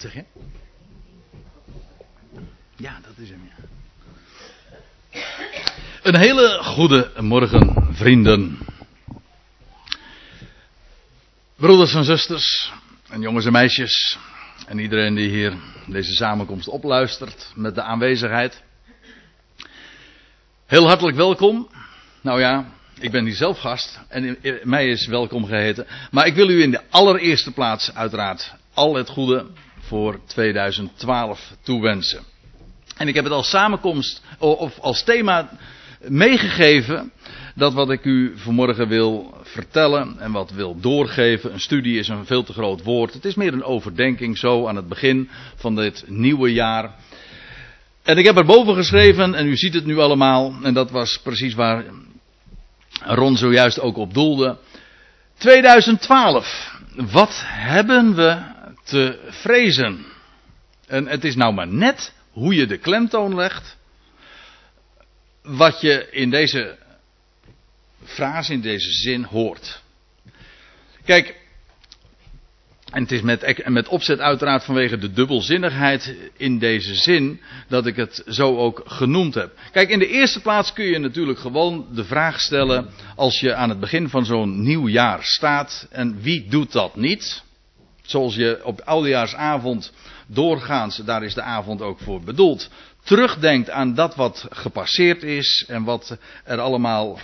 [0.00, 0.14] Zeg?
[2.76, 3.64] Ja, dat is hem, ja.
[6.02, 8.58] Een hele goede morgen, vrienden.
[11.56, 12.72] Broeders en zusters,
[13.08, 14.18] en jongens en meisjes,
[14.66, 15.54] en iedereen die hier
[15.86, 18.62] deze samenkomst opluistert met de aanwezigheid.
[20.66, 21.70] Heel hartelijk welkom.
[22.20, 25.86] Nou ja, ik ben hier zelf gast en mij is welkom geheten.
[26.10, 29.46] Maar ik wil u in de allereerste plaats uiteraard al het goede
[29.90, 32.22] voor 2012 toewensen.
[32.96, 35.48] En ik heb het als samenkomst of als thema
[36.00, 37.12] meegegeven.
[37.54, 41.52] Dat wat ik u vanmorgen wil vertellen en wat wil doorgeven.
[41.52, 43.12] Een studie is een veel te groot woord.
[43.12, 46.94] Het is meer een overdenking zo aan het begin van dit nieuwe jaar.
[48.02, 51.20] En ik heb er boven geschreven, en u ziet het nu allemaal, en dat was
[51.22, 51.84] precies waar
[53.04, 54.56] Ron zojuist ook op doelde.
[55.38, 56.78] 2012.
[56.96, 60.06] Wat hebben we te vrezen?
[60.86, 63.76] En het is nou maar net hoe je de klemtoon legt.
[65.42, 66.78] Wat je in deze
[68.04, 69.82] frase, in deze zin hoort.
[71.04, 71.40] Kijk,
[72.90, 77.96] en het is met, met opzet uiteraard vanwege de dubbelzinnigheid in deze zin dat ik
[77.96, 79.58] het zo ook genoemd heb.
[79.72, 83.68] Kijk, in de eerste plaats kun je natuurlijk gewoon de vraag stellen als je aan
[83.68, 85.86] het begin van zo'n nieuw jaar staat.
[85.90, 87.42] En wie doet dat niet?
[88.10, 89.92] Zoals je op oudejaarsavond
[90.26, 92.70] doorgaans, daar is de avond ook voor bedoeld,
[93.04, 97.18] terugdenkt aan dat wat gepasseerd is en wat er allemaal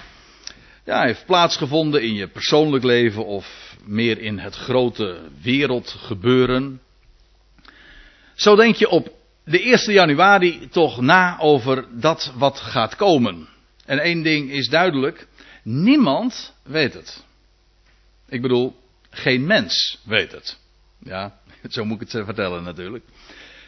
[0.84, 6.80] ja, heeft plaatsgevonden in je persoonlijk leven of meer in het grote wereldgebeuren.
[8.34, 9.10] Zo denk je op
[9.44, 13.48] de 1 januari toch na over dat wat gaat komen.
[13.84, 15.26] En één ding is duidelijk,
[15.62, 17.24] niemand weet het.
[18.28, 18.76] Ik bedoel,
[19.10, 20.64] geen mens weet het.
[21.06, 21.38] Ja,
[21.70, 23.04] zo moet ik het vertellen natuurlijk.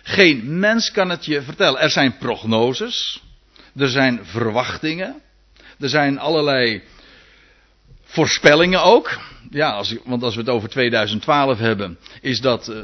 [0.02, 1.80] Geen mens kan het je vertellen.
[1.80, 3.22] Er zijn prognoses,
[3.76, 5.20] er zijn verwachtingen,
[5.78, 6.82] er zijn allerlei
[8.04, 9.18] voorspellingen ook.
[9.50, 12.78] Ja, als, want als we het over 2012 hebben, is dat uh,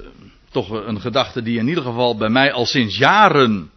[0.51, 3.71] toch een gedachte die in ieder geval bij mij al sinds jaren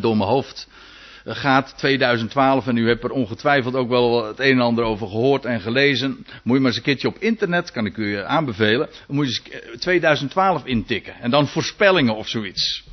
[0.00, 0.79] door mijn hoofd eh,
[1.24, 1.74] gaat.
[1.76, 5.60] 2012, en u hebt er ongetwijfeld ook wel het een en ander over gehoord en
[5.60, 6.26] gelezen.
[6.42, 8.88] Moet je maar eens een keertje op internet, kan ik u eh, aanbevelen.
[9.08, 11.14] Moet je eens 2012 intikken.
[11.20, 12.84] En dan voorspellingen of zoiets.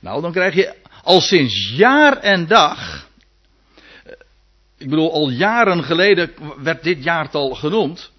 [0.00, 3.08] Nou, dan krijg je al sinds jaar en dag
[4.80, 6.30] ik bedoel, al jaren geleden
[6.62, 8.10] werd dit jaartal genoemd.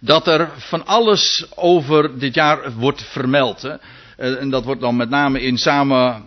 [0.00, 3.62] Dat er van alles over dit jaar wordt vermeld.
[3.62, 3.76] Hè.
[4.16, 6.24] Eh, en dat wordt dan met name in, samen,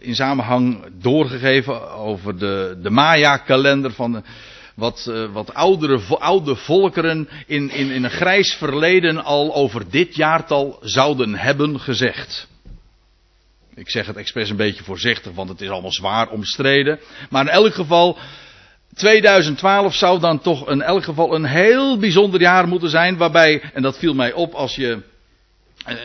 [0.00, 4.24] in samenhang doorgegeven over de, de Maya-kalender van
[4.74, 10.14] wat, uh, wat oudere, oude volkeren in, in, in een grijs verleden al over dit
[10.14, 12.48] jaartal zouden hebben gezegd.
[13.74, 17.00] Ik zeg het expres een beetje voorzichtig, want het is allemaal zwaar omstreden.
[17.30, 18.18] Maar in elk geval,
[18.94, 23.16] 2012 zou dan toch in elk geval een heel bijzonder jaar moeten zijn.
[23.16, 25.02] Waarbij, en dat viel mij op als je,
[25.84, 25.96] eh,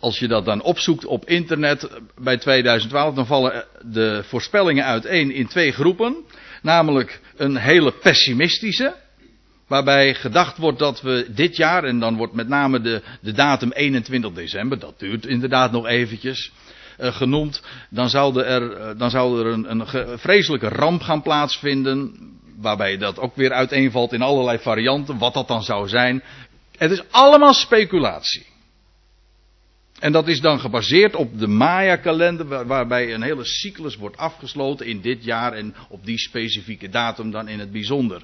[0.00, 5.46] als je dat dan opzoekt op internet bij 2012, dan vallen de voorspellingen uiteen in
[5.46, 6.16] twee groepen.
[6.62, 8.94] Namelijk een hele pessimistische.
[9.66, 13.72] Waarbij gedacht wordt dat we dit jaar, en dan wordt met name de, de datum
[13.72, 16.52] 21 december, dat duurt inderdaad nog eventjes.
[17.00, 22.14] Uh, genoemd, dan zou er, dan zou er een, een vreselijke ramp gaan plaatsvinden.
[22.56, 26.22] Waarbij dat ook weer uiteenvalt in allerlei varianten, wat dat dan zou zijn.
[26.76, 28.47] Het is allemaal speculatie.
[29.98, 34.86] En dat is dan gebaseerd op de Maya-kalender, waar, waarbij een hele cyclus wordt afgesloten
[34.86, 38.22] in dit jaar en op die specifieke datum dan in het bijzonder.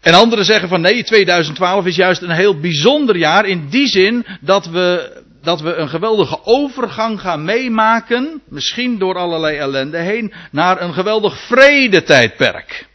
[0.00, 4.26] En anderen zeggen van nee, 2012 is juist een heel bijzonder jaar in die zin
[4.40, 10.82] dat we, dat we een geweldige overgang gaan meemaken, misschien door allerlei ellende heen, naar
[10.82, 12.86] een geweldig vredetijdperk.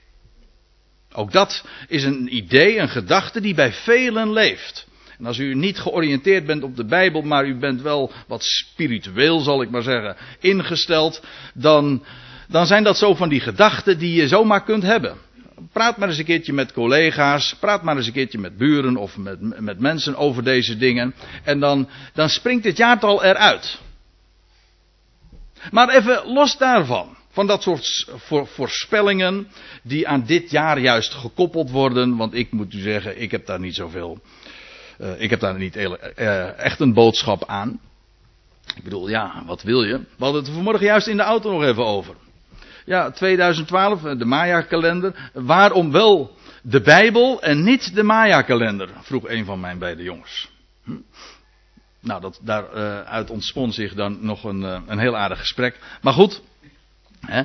[1.13, 4.88] Ook dat is een idee, een gedachte die bij velen leeft.
[5.19, 9.39] En als u niet georiënteerd bent op de Bijbel, maar u bent wel wat spiritueel,
[9.39, 11.24] zal ik maar zeggen, ingesteld,
[11.54, 12.04] dan,
[12.48, 15.18] dan zijn dat zo van die gedachten die je zomaar kunt hebben
[15.71, 19.18] praat maar eens een keertje met collega's, praat maar eens een keertje met buren of
[19.18, 21.16] met, met mensen over deze dingen.
[21.44, 23.80] En dan, dan springt dit jaartal eruit.
[25.71, 28.07] Maar even los daarvan, van dat soort
[28.44, 29.48] voorspellingen
[29.83, 33.60] die aan dit jaar juist gekoppeld worden, want ik moet u zeggen, ik heb daar
[33.60, 34.21] niet zoveel,
[35.00, 37.80] uh, ik heb daar niet uh, echt een boodschap aan.
[38.75, 39.98] Ik bedoel, ja, wat wil je?
[39.98, 42.16] We hadden het vanmorgen juist in de auto nog even over.
[42.86, 45.30] Ja, 2012, de Maya-kalender.
[45.34, 48.90] Waarom wel de Bijbel en niet de Maya-kalender?
[49.01, 50.51] Vroeg een van mijn beide jongens.
[50.84, 50.92] Hm?
[52.00, 55.80] Nou, dat, daaruit ontspon zich dan nog een, een heel aardig gesprek.
[56.02, 56.42] Maar goed,
[57.19, 57.44] hè,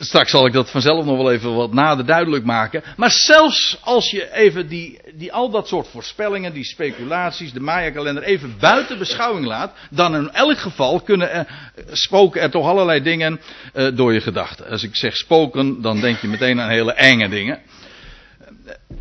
[0.00, 2.82] Straks zal ik dat vanzelf nog wel even wat nader duidelijk maken.
[2.96, 8.22] Maar zelfs als je even die, die al dat soort voorspellingen, die speculaties, de Maya-kalender
[8.22, 11.46] even buiten beschouwing laat, dan in elk geval kunnen er,
[11.92, 13.40] spoken er toch allerlei dingen
[13.74, 14.70] uh, door je gedachten.
[14.70, 17.60] Als ik zeg spoken, dan denk je meteen aan hele enge dingen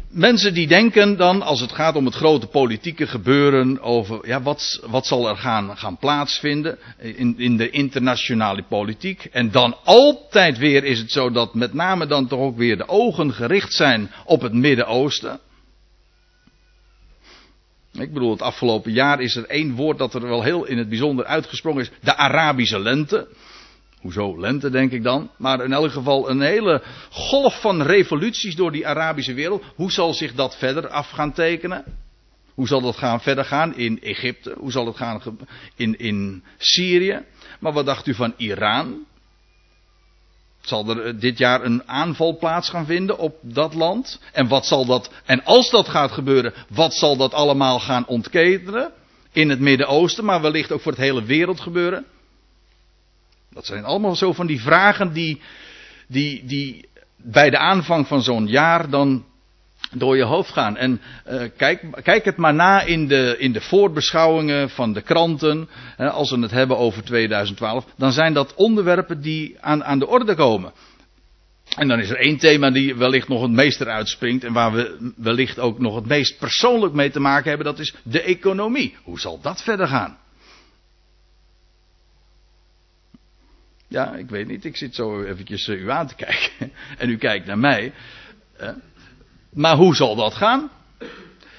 [0.10, 4.84] mensen die denken dan, als het gaat om het grote politieke gebeuren, over ja, wat,
[4.88, 9.26] wat zal er gaan, gaan plaatsvinden in, in de internationale politiek.
[9.32, 12.88] En dan altijd weer is het zo dat met name dan toch ook weer de
[12.88, 15.40] ogen gericht zijn op het Midden-Oosten.
[17.92, 20.90] Ik bedoel, het afgelopen jaar is er één woord dat er wel heel in het
[20.90, 23.28] bijzonder uitgesprongen is: de Arabische lente.
[24.02, 25.30] Hoezo lente, denk ik dan.
[25.38, 29.64] Maar in elk geval een hele golf van revoluties door die Arabische wereld.
[29.76, 31.84] Hoe zal zich dat verder af gaan tekenen?
[32.54, 34.56] Hoe zal dat gaan, verder gaan in Egypte?
[34.58, 35.22] Hoe zal het gaan
[35.76, 37.22] in, in Syrië?
[37.60, 39.06] Maar wat dacht u van Iran?
[40.62, 44.22] Zal er eh, dit jaar een aanval plaats gaan vinden op dat land?
[44.34, 48.92] En wat zal dat, en als dat gaat gebeuren, wat zal dat allemaal gaan ontketenen?
[49.32, 52.06] In het Midden-Oosten, maar wellicht ook voor het hele wereld gebeuren?
[53.58, 55.42] Dat zijn allemaal zo van die vragen die,
[56.08, 59.26] die, die bij de aanvang van zo'n jaar dan
[59.92, 60.78] door je hoofd gaan.
[60.78, 65.70] En uh, kijk, kijk het maar na in de, in de voorbeschouwingen van de kranten.
[65.96, 67.86] Hè, als we het hebben over 2012.
[67.96, 70.72] Dan zijn dat onderwerpen die aan, aan de orde komen.
[71.78, 74.44] En dan is er één thema die wellicht nog het meest eruit springt.
[74.44, 77.66] En waar we wellicht ook nog het meest persoonlijk mee te maken hebben.
[77.66, 78.96] Dat is de economie.
[79.04, 80.18] Hoe zal dat verder gaan?
[83.88, 84.66] Ja, ik weet niet.
[84.66, 86.72] Ik zit zo eventjes uh, u aan te kijken.
[86.98, 87.94] en u kijkt naar mij.
[89.54, 90.70] Maar hoe zal dat gaan?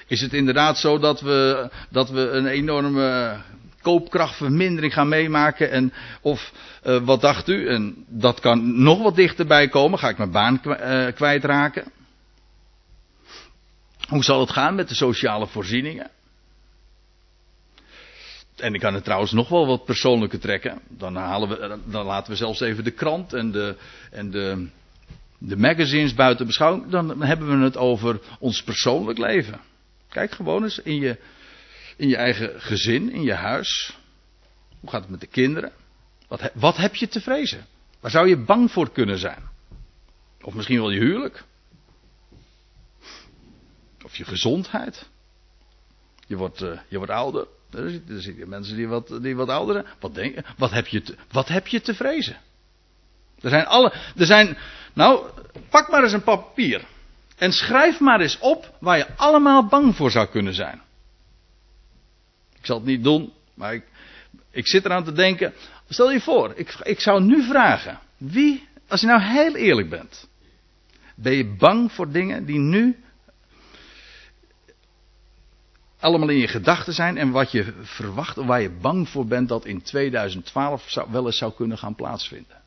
[0.07, 3.37] Is het inderdaad zo dat we, dat we een enorme
[3.81, 5.71] koopkrachtvermindering gaan meemaken?
[5.71, 6.51] En, of
[6.83, 7.67] uh, wat dacht u?
[7.67, 9.99] En dat kan nog wat dichterbij komen.
[9.99, 10.61] Ga ik mijn baan
[11.13, 11.91] kwijtraken?
[14.07, 16.09] Hoe zal het gaan met de sociale voorzieningen?
[18.59, 20.81] En ik kan het trouwens nog wel wat persoonlijker trekken.
[20.87, 23.75] Dan, halen we, dan laten we zelfs even de krant en de,
[24.11, 24.67] en de,
[25.37, 26.89] de magazines buiten beschouwing.
[26.89, 29.59] Dan hebben we het over ons persoonlijk leven.
[30.09, 31.17] Kijk gewoon eens in je,
[31.97, 33.97] in je eigen gezin, in je huis.
[34.79, 35.71] Hoe gaat het met de kinderen?
[36.27, 37.65] Wat, wat heb je te vrezen?
[37.99, 39.49] Waar zou je bang voor kunnen zijn?
[40.41, 41.43] Of misschien wel je huwelijk?
[44.03, 45.09] Of je gezondheid?
[46.27, 47.47] Je wordt, uh, je wordt ouder.
[47.71, 49.85] Er zitten mensen die wat, die wat ouder zijn.
[49.99, 52.37] Wat, denk, wat, heb je te, wat heb je te vrezen?
[53.41, 53.93] Er zijn alle.
[54.17, 54.57] Er zijn.
[54.93, 55.29] Nou,
[55.69, 56.85] pak maar eens een papier.
[57.37, 60.81] En schrijf maar eens op waar je allemaal bang voor zou kunnen zijn.
[62.59, 63.83] Ik zal het niet doen, maar ik,
[64.51, 65.53] ik zit eraan te denken.
[65.89, 67.99] Stel je voor, ik, ik zou nu vragen.
[68.17, 70.27] Wie, als je nou heel eerlijk bent.
[71.15, 72.97] Ben je bang voor dingen die nu
[75.99, 79.49] allemaal in je gedachten zijn en wat je verwacht of waar je bang voor bent
[79.49, 82.57] dat in 2012 zou, wel eens zou kunnen gaan plaatsvinden.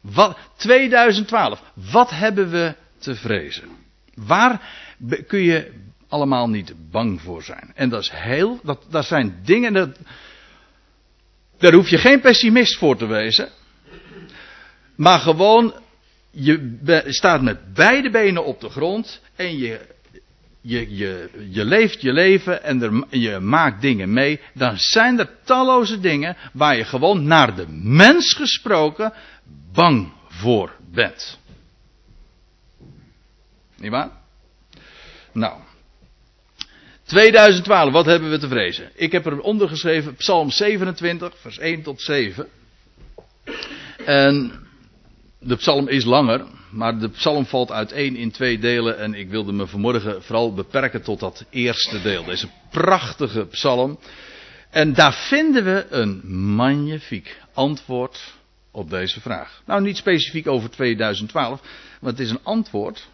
[0.00, 3.68] Wat, 2012, wat hebben we te vrezen?
[4.14, 4.60] Waar
[5.26, 5.72] kun je
[6.08, 7.72] allemaal niet bang voor zijn?
[7.74, 9.98] En dat is heel, dat, dat zijn dingen, dat,
[11.58, 13.48] daar hoef je geen pessimist voor te wezen.
[14.96, 15.74] Maar gewoon,
[16.30, 19.98] je staat met beide benen op de grond en je
[20.60, 25.30] je, je, je leeft je leven en er, je maakt dingen mee, dan zijn er
[25.44, 29.12] talloze dingen waar je gewoon naar de mens gesproken
[29.72, 31.38] bang voor bent.
[33.76, 34.10] Niet waar?
[35.32, 35.60] Nou.
[37.04, 38.90] 2012, wat hebben we te vrezen?
[38.94, 42.48] Ik heb eronder geschreven Psalm 27, vers 1 tot 7.
[44.04, 44.52] En
[45.40, 49.52] de psalm is langer, maar de psalm valt uiteen in twee delen en ik wilde
[49.52, 52.24] me vanmorgen vooral beperken tot dat eerste deel.
[52.24, 53.98] Deze prachtige psalm.
[54.70, 56.20] En daar vinden we een
[56.54, 58.34] magnifiek antwoord
[58.70, 59.62] op deze vraag.
[59.66, 61.60] Nou, niet specifiek over 2012,
[62.00, 63.08] maar het is een antwoord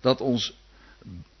[0.00, 0.56] dat ons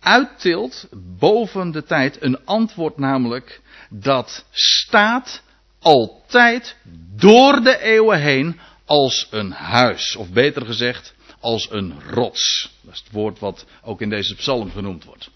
[0.00, 2.22] uittilt boven de tijd.
[2.22, 3.60] Een antwoord namelijk
[3.90, 5.42] dat staat
[5.78, 6.76] altijd
[7.16, 10.16] door de eeuwen heen als een huis.
[10.16, 12.72] Of beter gezegd, als een rots.
[12.80, 15.30] Dat is het woord wat ook in deze psalm genoemd wordt.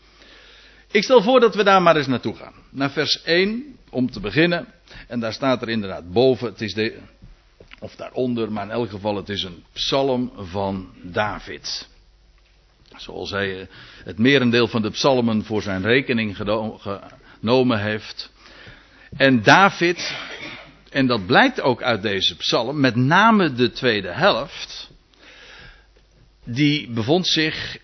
[0.90, 2.54] Ik stel voor dat we daar maar eens naartoe gaan.
[2.70, 4.68] Naar vers 1, om te beginnen.
[5.08, 6.98] En daar staat er inderdaad boven, het is de,
[7.80, 11.88] of daaronder, maar in elk geval het is een psalm van David.
[12.96, 13.66] Zoals hij eh,
[14.04, 18.30] het merendeel van de psalmen voor zijn rekening genomen heeft.
[19.16, 20.16] En David,
[20.92, 24.90] en dat blijkt ook uit deze psalm, met name de tweede helft,
[26.44, 27.76] die bevond zich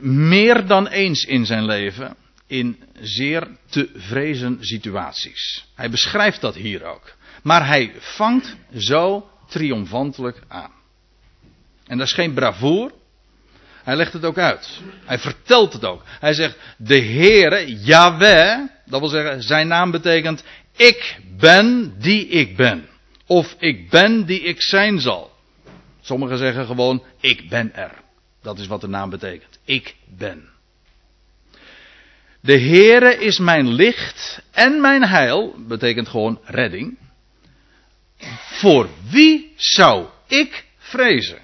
[0.00, 5.64] meer dan eens in zijn leven in zeer te vrezen situaties.
[5.74, 7.14] Hij beschrijft dat hier ook.
[7.42, 10.72] Maar hij vangt zo triomfantelijk aan.
[11.86, 12.92] En dat is geen bravoer.
[13.82, 14.80] Hij legt het ook uit.
[15.04, 16.02] Hij vertelt het ook.
[16.04, 20.44] Hij zegt, de Heere, Yahweh, dat wil zeggen, zijn naam betekent,
[20.76, 22.88] ik ben die ik ben.
[23.26, 25.32] Of ik ben die ik zijn zal.
[26.00, 28.00] Sommigen zeggen gewoon, ik ben er.
[28.42, 29.58] Dat is wat de naam betekent.
[29.64, 30.50] Ik ben.
[32.40, 36.98] De Heere is mijn licht en mijn heil, betekent gewoon redding.
[38.60, 41.38] Voor wie zou ik vrezen?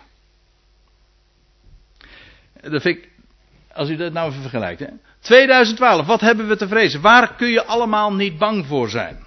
[2.60, 3.08] Dat vind ik,
[3.72, 4.80] als u dat nou even vergelijkt.
[4.80, 4.86] Hè?
[5.20, 7.00] 2012, wat hebben we te vrezen?
[7.00, 9.26] Waar kun je allemaal niet bang voor zijn?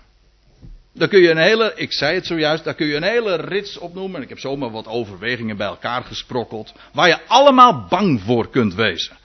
[0.94, 3.78] Daar kun je een hele, ik zei het zojuist, daar kun je een hele rits
[3.78, 4.22] opnoemen.
[4.22, 6.74] Ik heb zomaar wat overwegingen bij elkaar gesprokkeld.
[6.94, 9.18] Waar je allemaal bang voor kunt wezen.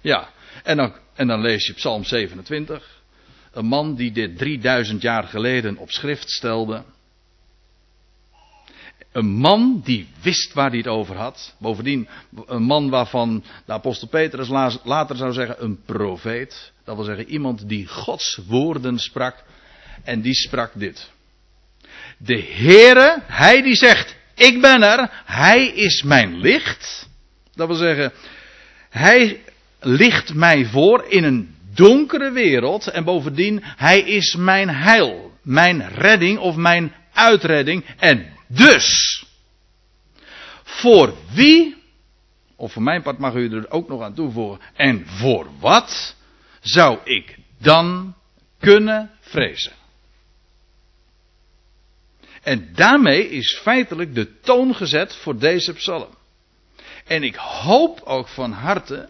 [0.00, 0.28] Ja,
[0.62, 3.02] en dan, en dan lees je Psalm 27.
[3.52, 6.82] Een man die dit 3000 jaar geleden op schrift stelde.
[9.14, 11.54] Een man die wist waar hij het over had.
[11.58, 12.08] Bovendien
[12.46, 14.48] een man waarvan de apostel Petrus
[14.84, 16.72] later zou zeggen een profeet.
[16.84, 19.44] Dat wil zeggen iemand die Gods woorden sprak.
[20.02, 21.10] En die sprak dit.
[22.16, 27.08] De Heere, hij die zegt, ik ben er, hij is mijn licht.
[27.54, 28.12] Dat wil zeggen,
[28.90, 29.40] hij
[29.80, 32.86] licht mij voor in een donkere wereld.
[32.86, 37.84] En bovendien, hij is mijn heil, mijn redding of mijn uitredding.
[37.98, 39.24] En dus,
[40.62, 41.76] voor wie,
[42.56, 46.16] of voor mijn part mag u er ook nog aan toevoegen, en voor wat
[46.60, 48.14] zou ik dan
[48.58, 49.72] kunnen vrezen?
[52.42, 56.14] En daarmee is feitelijk de toon gezet voor deze psalm.
[57.06, 59.08] En ik hoop ook van harte,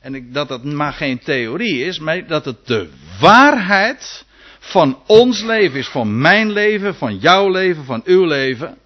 [0.00, 4.24] en ik, dat dat maar geen theorie is, maar dat het de waarheid
[4.70, 8.78] van ons leven is, van mijn leven, van jouw leven, van uw leven.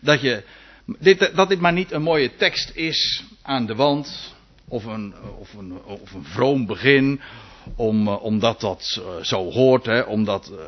[0.00, 0.42] Dat, je,
[0.98, 4.34] dit, dat dit maar niet een mooie tekst is aan de wand,
[4.68, 7.20] of een, of een, of een vroom begin,
[7.76, 10.64] om, eh, omdat dat eh, zo hoort, hè, omdat eh,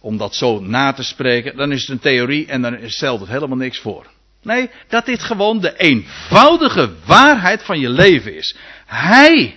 [0.00, 3.28] om dat zo na te spreken, dan is het een theorie en dan stelt het
[3.28, 4.06] helemaal niks voor.
[4.42, 8.56] Nee, dat dit gewoon de eenvoudige waarheid van je leven is.
[8.86, 9.56] Hij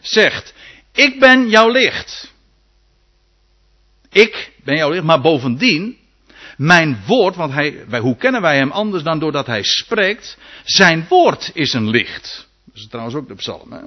[0.00, 0.54] zegt,
[0.92, 2.34] ik ben jouw licht.
[4.12, 5.96] Ik ben jouw licht, maar bovendien,
[6.56, 10.38] mijn woord, want hij, hoe kennen wij hem anders dan doordat hij spreekt?
[10.64, 12.48] Zijn woord is een licht.
[12.64, 13.72] Dat is trouwens ook de psalm.
[13.72, 13.80] Hè?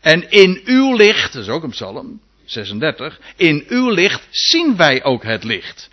[0.00, 3.20] En in uw licht, dat is ook een psalm, 36.
[3.36, 5.90] In uw licht zien wij ook het licht.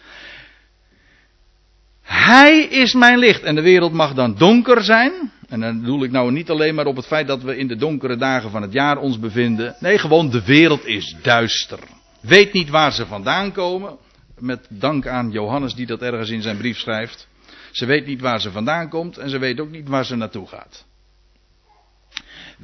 [2.02, 5.32] Hij is mijn licht en de wereld mag dan donker zijn.
[5.50, 7.76] En dan bedoel ik nou niet alleen maar op het feit dat we in de
[7.76, 9.76] donkere dagen van het jaar ons bevinden.
[9.80, 11.80] Nee, gewoon de wereld is duister.
[12.24, 13.98] Weet niet waar ze vandaan komen.
[14.40, 17.28] Met dank aan Johannes die dat ergens in zijn brief schrijft.
[17.72, 20.48] Ze weet niet waar ze vandaan komt en ze weet ook niet waar ze naartoe
[20.48, 20.86] gaat.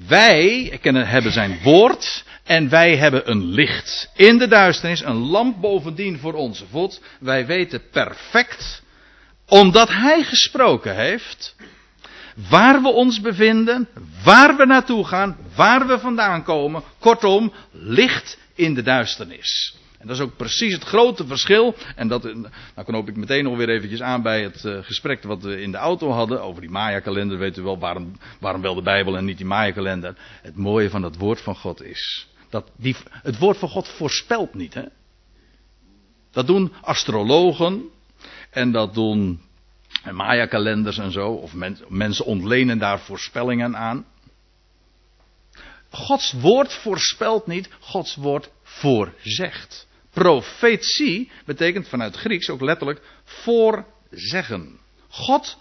[0.08, 6.20] Wij hebben zijn woord en wij hebben een licht in de duisternis, een lamp bovendien
[6.20, 7.02] voor onze voet.
[7.20, 8.84] Wij weten perfect,
[9.48, 11.56] omdat Hij gesproken heeft,
[12.50, 13.88] waar we ons bevinden,
[14.24, 16.84] waar we naartoe gaan, waar we vandaan komen.
[17.00, 19.78] Kortom, licht in de duisternis.
[20.00, 21.76] En dat is ook precies het grote verschil.
[21.96, 25.44] En dat, nou knoop ik meteen nog weer eventjes aan bij het uh, gesprek wat
[25.44, 26.42] we in de auto hadden.
[26.42, 27.38] Over die Maya-kalender.
[27.38, 30.16] Weet u wel waarom, waarom wel de Bijbel en niet die Maya-kalender.
[30.42, 32.28] Het mooie van het woord van God is.
[32.50, 34.74] Dat die, het woord van God voorspelt niet.
[34.74, 34.84] Hè?
[36.32, 37.84] Dat doen astrologen.
[38.50, 39.42] En dat doen
[40.12, 41.30] Maya-kalenders en zo.
[41.30, 41.54] Of
[41.88, 44.06] mensen ontlenen daar voorspellingen aan.
[45.90, 49.88] Gods woord voorspelt niet, Gods woord voorzegt.
[50.14, 54.80] Profetie betekent vanuit Grieks ook letterlijk voorzeggen.
[55.10, 55.58] God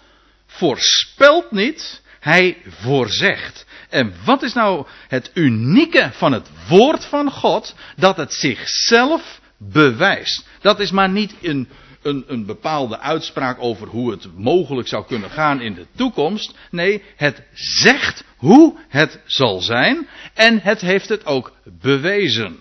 [0.47, 3.67] voorspelt niet, hij voorzegt.
[3.89, 7.75] En wat is nou het unieke van het woord van God?
[7.97, 10.47] Dat het zichzelf bewijst.
[10.61, 11.69] Dat is maar niet een,
[12.03, 16.55] een, een bepaalde uitspraak over hoe het mogelijk zou kunnen gaan in de toekomst.
[16.71, 22.59] Nee, het zegt hoe het zal zijn en het heeft het ook bewezen.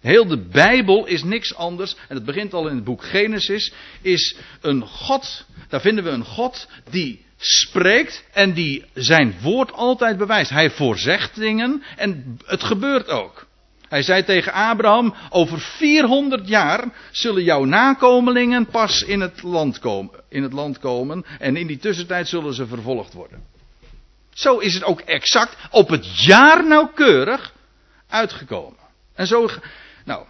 [0.00, 4.36] Heel de Bijbel is niks anders, en het begint al in het boek Genesis, is
[4.60, 10.50] een God, daar vinden we een God die spreekt en die zijn woord altijd bewijst.
[10.50, 13.47] Hij voorzegt dingen en het gebeurt ook.
[13.88, 20.20] Hij zei tegen Abraham, over 400 jaar zullen jouw nakomelingen pas in het, land komen,
[20.28, 23.42] in het land komen en in die tussentijd zullen ze vervolgd worden.
[24.32, 27.52] Zo is het ook exact op het jaar nauwkeurig
[28.08, 28.78] uitgekomen.
[29.14, 29.48] En zo,
[30.04, 30.24] nou,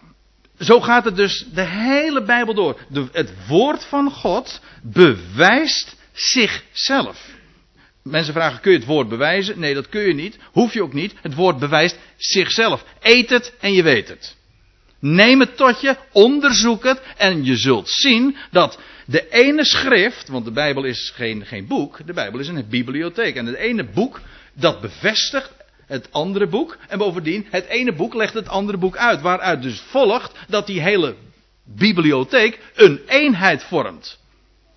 [0.58, 2.80] zo gaat het dus de hele Bijbel door.
[2.88, 7.37] De, het woord van God bewijst zichzelf.
[8.10, 9.58] Mensen vragen, kun je het woord bewijzen?
[9.58, 10.38] Nee, dat kun je niet.
[10.52, 11.14] Hoef je ook niet.
[11.22, 12.84] Het woord bewijst zichzelf.
[13.00, 14.36] Eet het en je weet het.
[15.00, 20.44] Neem het tot je, onderzoek het en je zult zien dat de ene schrift, want
[20.44, 23.36] de Bijbel is geen, geen boek, de Bijbel is een bibliotheek.
[23.36, 24.20] En het ene boek
[24.54, 25.52] dat bevestigt
[25.86, 26.78] het andere boek.
[26.88, 29.20] En bovendien, het ene boek legt het andere boek uit.
[29.20, 31.14] Waaruit dus volgt dat die hele
[31.64, 34.18] bibliotheek een eenheid vormt.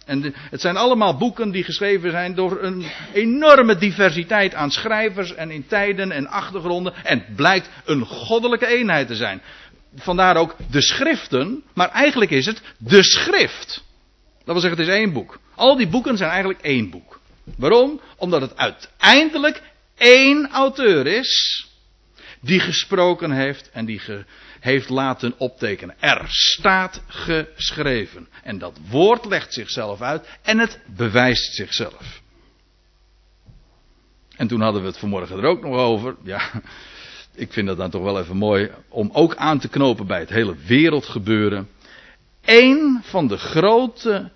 [0.05, 5.51] En het zijn allemaal boeken die geschreven zijn door een enorme diversiteit aan schrijvers en
[5.51, 6.93] in tijden en achtergronden.
[7.03, 9.41] En blijkt een goddelijke eenheid te zijn.
[9.96, 13.84] Vandaar ook de schriften, maar eigenlijk is het de schrift.
[14.38, 15.39] Dat wil zeggen, het is één boek.
[15.55, 17.20] Al die boeken zijn eigenlijk één boek.
[17.58, 18.01] Waarom?
[18.17, 19.62] Omdat het uiteindelijk
[19.98, 21.65] één auteur is
[22.41, 24.25] die gesproken heeft en die ge,
[24.62, 25.96] heeft laten optekenen.
[26.00, 28.27] Er staat geschreven.
[28.44, 32.22] En dat woord legt zichzelf uit en het bewijst zichzelf.
[34.36, 36.15] En toen hadden we het vanmorgen er ook nog over.
[36.24, 36.51] Ja,
[37.36, 40.30] ik vind dat dan toch wel even mooi om ook aan te knopen bij het
[40.30, 41.70] hele wereldgebeuren.
[42.41, 44.32] Eén van de grote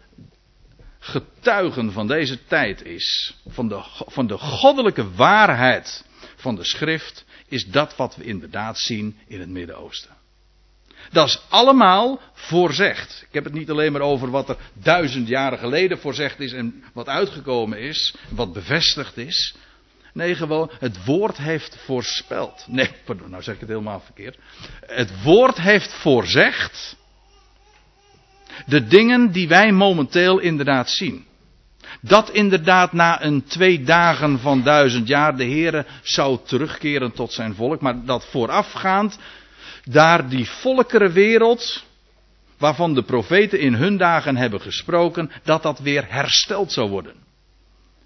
[0.99, 6.05] getuigen van deze tijd is, van de, van de goddelijke waarheid
[6.35, 10.14] van de schrift, is dat wat we inderdaad zien in het Midden-Oosten.
[11.11, 13.25] Dat is allemaal voorzegd.
[13.27, 16.83] Ik heb het niet alleen maar over wat er duizend jaren geleden voorzegd is en
[16.93, 19.55] wat uitgekomen is, wat bevestigd is.
[20.13, 22.65] Nee, gewoon, het woord heeft voorspeld.
[22.67, 24.37] Nee, pardon, nou zeg ik het helemaal verkeerd.
[24.85, 26.95] Het woord heeft voorzegd
[28.65, 31.25] de dingen die wij momenteel inderdaad zien.
[32.01, 37.55] Dat inderdaad na een twee dagen van duizend jaar de Heere zou terugkeren tot zijn
[37.55, 39.19] volk, maar dat voorafgaand
[39.85, 41.83] daar die volkerenwereld,
[42.57, 47.23] waarvan de profeten in hun dagen hebben gesproken, dat dat weer hersteld zou worden.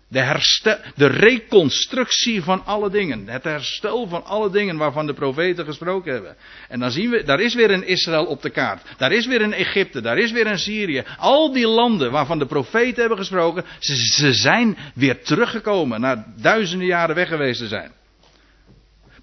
[0.07, 3.27] De, herstel, de reconstructie van alle dingen.
[3.27, 6.35] Het herstel van alle dingen waarvan de profeten gesproken hebben.
[6.67, 8.81] En dan zien we, daar is weer een Israël op de kaart.
[8.97, 11.03] Daar is weer een Egypte, daar is weer een Syrië.
[11.17, 16.87] Al die landen waarvan de profeten hebben gesproken, ze, ze zijn weer teruggekomen na duizenden
[16.87, 17.91] jaren weg geweest te zijn.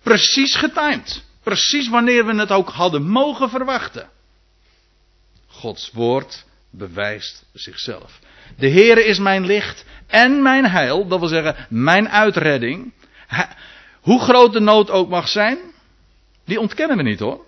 [0.03, 1.26] Precies getimed.
[1.47, 4.09] Precies wanneer we het ook hadden mogen verwachten.
[5.47, 8.19] Gods woord bewijst zichzelf.
[8.57, 12.93] De Heere is mijn licht en mijn heil, dat wil zeggen mijn uitredding.
[14.01, 15.59] Hoe groot de nood ook mag zijn,
[16.45, 17.45] die ontkennen we niet hoor.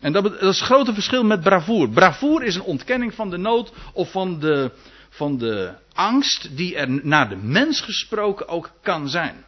[0.00, 1.88] En dat, dat is het grote verschil met bravoer.
[1.88, 4.70] Bravoer is een ontkenning van de nood of van de,
[5.08, 9.44] van de angst die er naar de mens gesproken ook kan zijn.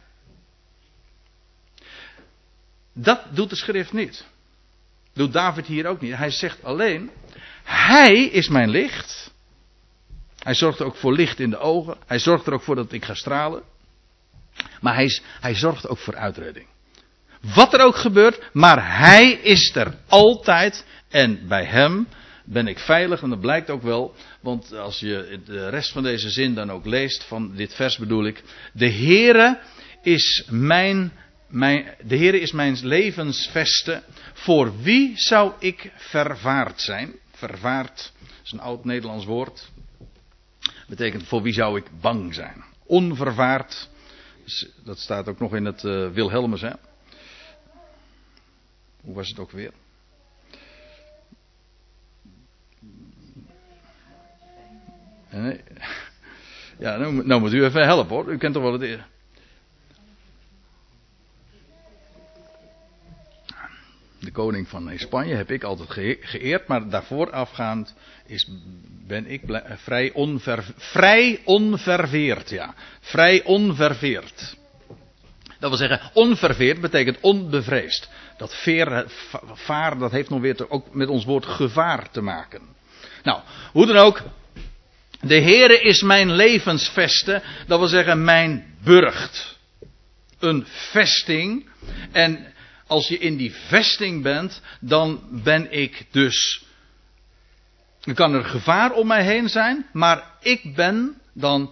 [2.93, 4.25] Dat doet de schrift niet.
[5.13, 6.15] Doet David hier ook niet.
[6.15, 7.09] Hij zegt alleen,
[7.63, 9.31] hij is mijn licht.
[10.39, 11.97] Hij zorgt ook voor licht in de ogen.
[12.05, 13.63] Hij zorgt er ook voor dat ik ga stralen.
[14.81, 16.65] Maar hij, hij zorgt ook voor uitredding.
[17.55, 20.85] Wat er ook gebeurt, maar hij is er altijd.
[21.09, 22.07] En bij hem
[22.45, 23.21] ben ik veilig.
[23.21, 24.15] En dat blijkt ook wel.
[24.39, 28.25] Want als je de rest van deze zin dan ook leest, van dit vers bedoel
[28.25, 28.43] ik.
[28.73, 29.59] De Heere
[30.01, 31.11] is mijn,
[31.53, 34.03] de Heere is mijn levensveste.
[34.33, 37.13] Voor wie zou ik vervaard zijn?
[37.31, 38.11] Vervaard
[38.43, 39.71] is een oud Nederlands woord.
[40.87, 42.63] Betekent voor wie zou ik bang zijn?
[42.85, 43.89] Onvervaard.
[44.83, 46.61] Dat staat ook nog in het uh, Wilhelmus.
[46.61, 46.71] Hè?
[49.01, 49.71] Hoe was het ook weer?
[55.29, 55.61] Nee.
[56.79, 58.31] Ja, nou, nou, moet u even helpen hoor.
[58.31, 59.12] U kent toch wel het.
[64.23, 65.89] De koning van Spanje heb ik altijd
[66.21, 68.47] geëerd, maar daarvoor afgaand is,
[69.07, 69.41] ben ik
[69.75, 72.49] vrij, onver, vrij onverveerd.
[72.49, 72.73] Ja.
[72.99, 74.55] Vrij onverveerd.
[75.59, 78.09] Dat wil zeggen, onverveerd betekent onbevreesd.
[78.37, 79.05] Dat veer,
[79.53, 82.61] vaar, dat heeft nog weer ook met ons woord gevaar te maken.
[83.23, 84.21] Nou, hoe dan ook.
[85.21, 89.57] De Heere is mijn levensveste, dat wil zeggen mijn burcht.
[90.39, 91.69] Een vesting.
[92.11, 92.52] En
[92.93, 96.65] als je in die vesting bent, dan ben ik dus.
[97.99, 101.71] Dan kan er gevaar om mij heen zijn, maar ik ben dan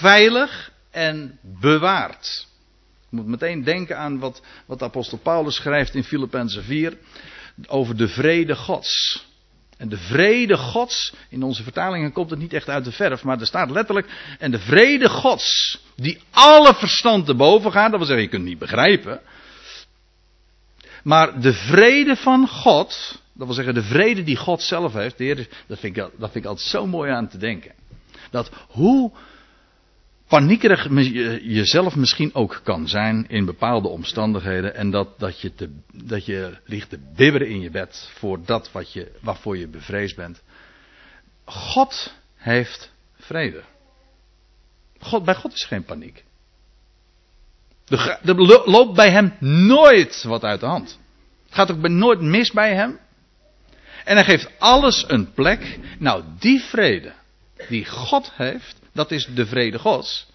[0.00, 2.46] veilig en bewaard.
[3.10, 6.96] Je moet meteen denken aan wat, wat de apostel Paulus schrijft in Filippenzen 4
[7.66, 9.26] over de vrede Gods.
[9.76, 13.40] En de vrede Gods, in onze vertalingen komt het niet echt uit de verf, maar
[13.40, 18.06] er staat letterlijk, en de vrede Gods, die alle verstand te boven gaat, dat wil
[18.06, 19.20] zeggen, je kunt het niet begrijpen.
[21.02, 25.24] Maar de vrede van God, dat wil zeggen de vrede die God zelf heeft, de
[25.24, 27.72] Heer, dat, vind ik, dat vind ik altijd zo mooi aan te denken.
[28.30, 29.12] Dat hoe
[30.28, 30.88] paniekerig
[31.42, 34.74] jezelf misschien ook kan zijn in bepaalde omstandigheden.
[34.74, 35.52] En dat, dat, je,
[35.92, 40.16] dat je ligt te bibberen in je bed voor dat wat je, waarvoor je bevreesd
[40.16, 40.42] bent.
[41.44, 43.62] God heeft vrede.
[44.98, 46.24] God, bij God is geen paniek.
[47.90, 48.34] Er
[48.70, 50.98] loopt bij hem nooit wat uit de hand.
[51.44, 52.98] Het gaat ook nooit mis bij hem.
[54.04, 55.78] En hij geeft alles een plek.
[55.98, 57.12] Nou, die vrede
[57.68, 60.26] die God heeft, dat is de vrede Gods.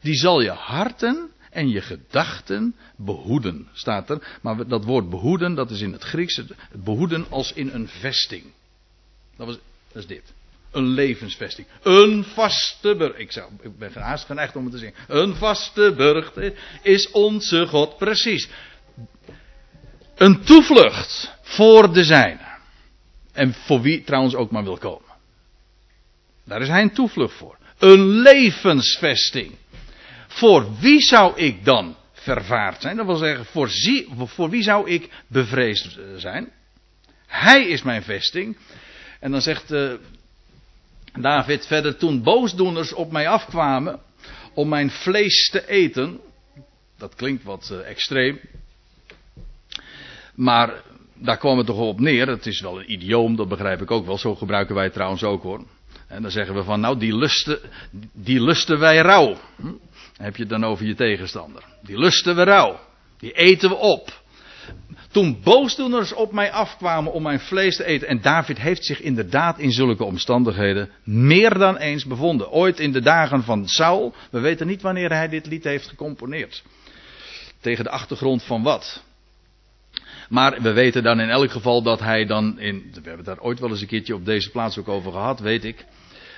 [0.00, 4.38] Die zal je harten en je gedachten behoeden, staat er.
[4.42, 6.42] Maar dat woord behoeden, dat is in het Grieks
[6.72, 8.44] behoeden als in een vesting.
[9.36, 9.58] Dat, was,
[9.92, 10.32] dat is dit.
[10.72, 11.66] Een levensvesting.
[11.82, 13.18] Een vaste burcht.
[13.18, 14.98] Ik, zou, ik ben haast geneigd om het te zeggen.
[15.08, 16.38] Een vaste burcht
[16.82, 17.98] is onze God.
[17.98, 18.48] Precies.
[20.14, 22.44] Een toevlucht voor de zijne.
[23.32, 25.14] En voor wie trouwens ook maar wil komen.
[26.44, 27.58] Daar is hij een toevlucht voor.
[27.78, 29.54] Een levensvesting.
[30.28, 32.96] Voor wie zou ik dan vervaard zijn?
[32.96, 33.46] Dat wil zeggen,
[34.26, 36.52] voor wie zou ik bevreesd zijn?
[37.26, 38.56] Hij is mijn vesting.
[39.20, 39.92] En dan zegt uh,
[41.20, 44.00] David verder, toen boosdoeners op mij afkwamen
[44.54, 46.20] om mijn vlees te eten.
[46.98, 48.40] Dat klinkt wat uh, extreem.
[50.34, 50.82] Maar
[51.14, 52.28] daar kwam het toch op neer.
[52.28, 54.18] Het is wel een idioom, dat begrijp ik ook wel.
[54.18, 55.64] Zo gebruiken wij het trouwens ook hoor.
[56.08, 57.58] En dan zeggen we van, nou, die lusten,
[58.12, 59.36] die lusten wij rauw.
[59.56, 59.72] Hm?
[60.16, 61.64] heb je het dan over je tegenstander.
[61.82, 62.80] Die lusten we rauw.
[63.18, 64.22] Die eten we op.
[65.16, 68.08] Toen boosdoeners op mij afkwamen om mijn vlees te eten.
[68.08, 72.50] En David heeft zich inderdaad in zulke omstandigheden meer dan eens bevonden.
[72.50, 74.14] Ooit in de dagen van Saul.
[74.30, 76.62] We weten niet wanneer hij dit lied heeft gecomponeerd.
[77.60, 79.02] Tegen de achtergrond van wat.
[80.28, 82.78] Maar we weten dan in elk geval dat hij dan in.
[82.78, 85.40] We hebben het daar ooit wel eens een keertje op deze plaats ook over gehad,
[85.40, 85.84] weet ik.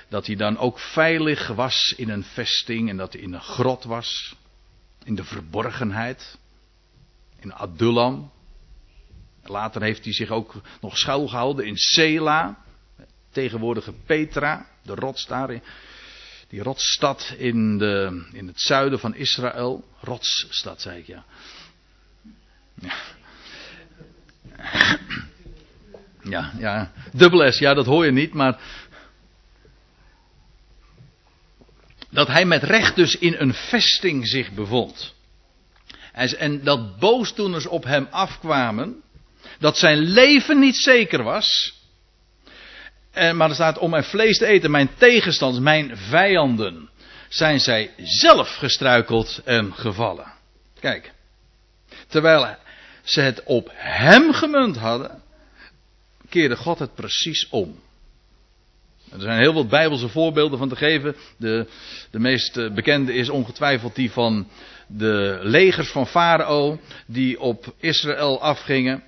[0.09, 3.83] Dat hij dan ook veilig was in een vesting en dat hij in een grot
[3.83, 4.35] was.
[5.03, 6.37] In de verborgenheid.
[7.39, 8.31] In Adullam.
[9.49, 12.57] Later heeft hij zich ook nog schuilgehouden in Sela.
[13.31, 15.61] Tegenwoordige Petra, de rots daar.
[16.47, 19.83] Die rotsstad in, de, in het zuiden van Israël.
[20.01, 21.25] Rotsstad, zei ik ja.
[26.23, 26.51] ja.
[26.57, 26.91] Ja.
[27.13, 28.59] Dubbel S, ja, dat hoor je niet, maar.
[32.09, 35.13] Dat hij met recht dus in een vesting zich bevond.
[36.37, 39.01] En dat boosdoeners op hem afkwamen.
[39.59, 41.77] Dat zijn leven niet zeker was.
[43.11, 46.89] En, maar er staat om mijn vlees te eten, mijn tegenstanders, mijn vijanden.
[47.29, 50.33] Zijn zij zelf gestruikeld en gevallen.
[50.79, 51.11] Kijk.
[52.07, 52.55] Terwijl
[53.03, 55.21] ze het op hem gemunt hadden,
[56.29, 57.79] keerde God het precies om.
[59.11, 61.15] Er zijn heel wat bijbelse voorbeelden van te geven.
[61.37, 61.67] De,
[62.11, 64.47] de meest eh, bekende is ongetwijfeld die van
[64.87, 69.03] de legers van Farao die op Israël afgingen.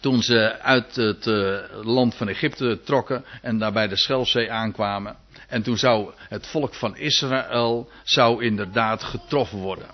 [0.00, 5.16] Toen ze uit het eh, land van Egypte trokken en daarbij de Schelfzee aankwamen.
[5.48, 9.88] En toen zou het volk van Israël zou inderdaad getroffen worden.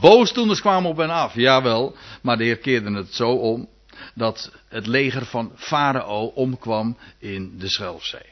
[0.00, 3.68] Boosdoeners kwamen op hen af, jawel, maar de Heer keerde het zo om
[4.14, 8.28] dat het leger van Farao omkwam in de Schelfzee.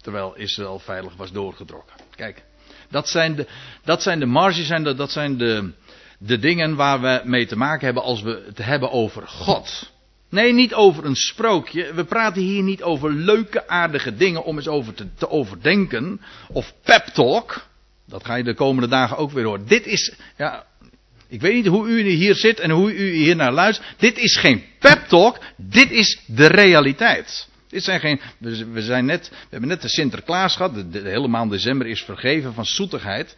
[0.00, 1.96] Terwijl Israël veilig was doorgetrokken.
[2.14, 2.44] Kijk,
[2.90, 3.46] dat zijn de,
[3.84, 5.72] dat zijn de marges, dat zijn de,
[6.18, 9.94] de dingen waar we mee te maken hebben als we het hebben over God.
[10.30, 11.94] Nee, niet over een sprookje.
[11.94, 16.20] We praten hier niet over leuke, aardige dingen om eens over te, overdenken.
[16.48, 17.66] Of pep talk.
[18.06, 19.66] Dat ga je de komende dagen ook weer horen.
[19.66, 20.66] Dit is, ja,
[21.28, 23.88] ik weet niet hoe u hier zit en hoe u hier naar luistert.
[23.96, 27.48] Dit is geen pep talk, dit is de realiteit.
[27.68, 28.20] Dit zijn geen,
[28.72, 30.74] we zijn net, we hebben net de Sinterklaas gehad.
[30.74, 33.36] De, de hele maand december is vergeven van zoetigheid.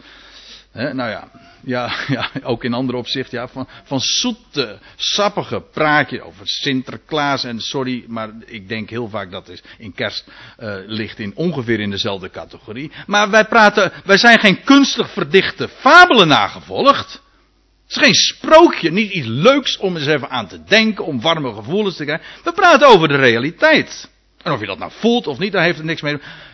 [0.72, 1.28] Nou ja,
[1.64, 7.60] ja, ja, ook in andere opzicht, ja, van, van zoete, sappige praatje over Sinterklaas en
[7.60, 10.24] sorry, maar ik denk heel vaak dat is in kerst
[10.58, 12.92] uh, ligt in ongeveer in dezelfde categorie.
[13.06, 17.12] Maar wij praten, wij zijn geen kunstig verdichte fabelen nagevolgd.
[17.86, 21.54] Het is geen sprookje, niet iets leuks om eens even aan te denken, om warme
[21.54, 22.26] gevoelens te krijgen.
[22.44, 24.10] We praten over de realiteit.
[24.42, 26.02] En of je dat nou voelt of niet, daar heeft het niks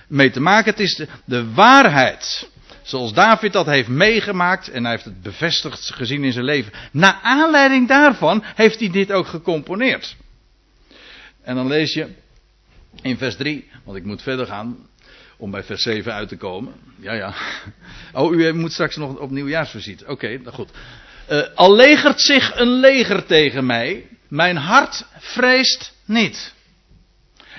[0.08, 0.30] mee.
[0.30, 0.70] te maken.
[0.70, 2.48] Het is de waarheid.
[2.84, 6.72] Zoals David dat heeft meegemaakt en hij heeft het bevestigd gezien in zijn leven.
[6.92, 10.16] Na aanleiding daarvan heeft hij dit ook gecomponeerd.
[11.42, 12.08] En dan lees je
[13.02, 14.88] in vers 3, want ik moet verder gaan
[15.36, 16.74] om bij vers 7 uit te komen.
[17.00, 17.34] Ja, ja.
[18.12, 20.04] Oh, u moet straks nog op nieuwjaarsvisite.
[20.04, 20.70] Oké, okay, nou goed.
[21.30, 26.54] Uh, al legert zich een leger tegen mij, mijn hart vreest niet.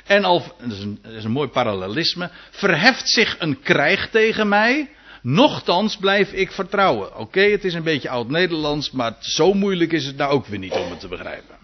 [0.06, 4.90] En al, is, een, dat is een mooi parallelisme, verheft zich een krijg tegen mij,
[5.26, 7.18] nochtans blijf ik vertrouwen.
[7.18, 10.72] Oké, het is een beetje oud-Nederlands, maar zo moeilijk is het nou ook weer niet
[10.72, 11.56] om het te begrijpen.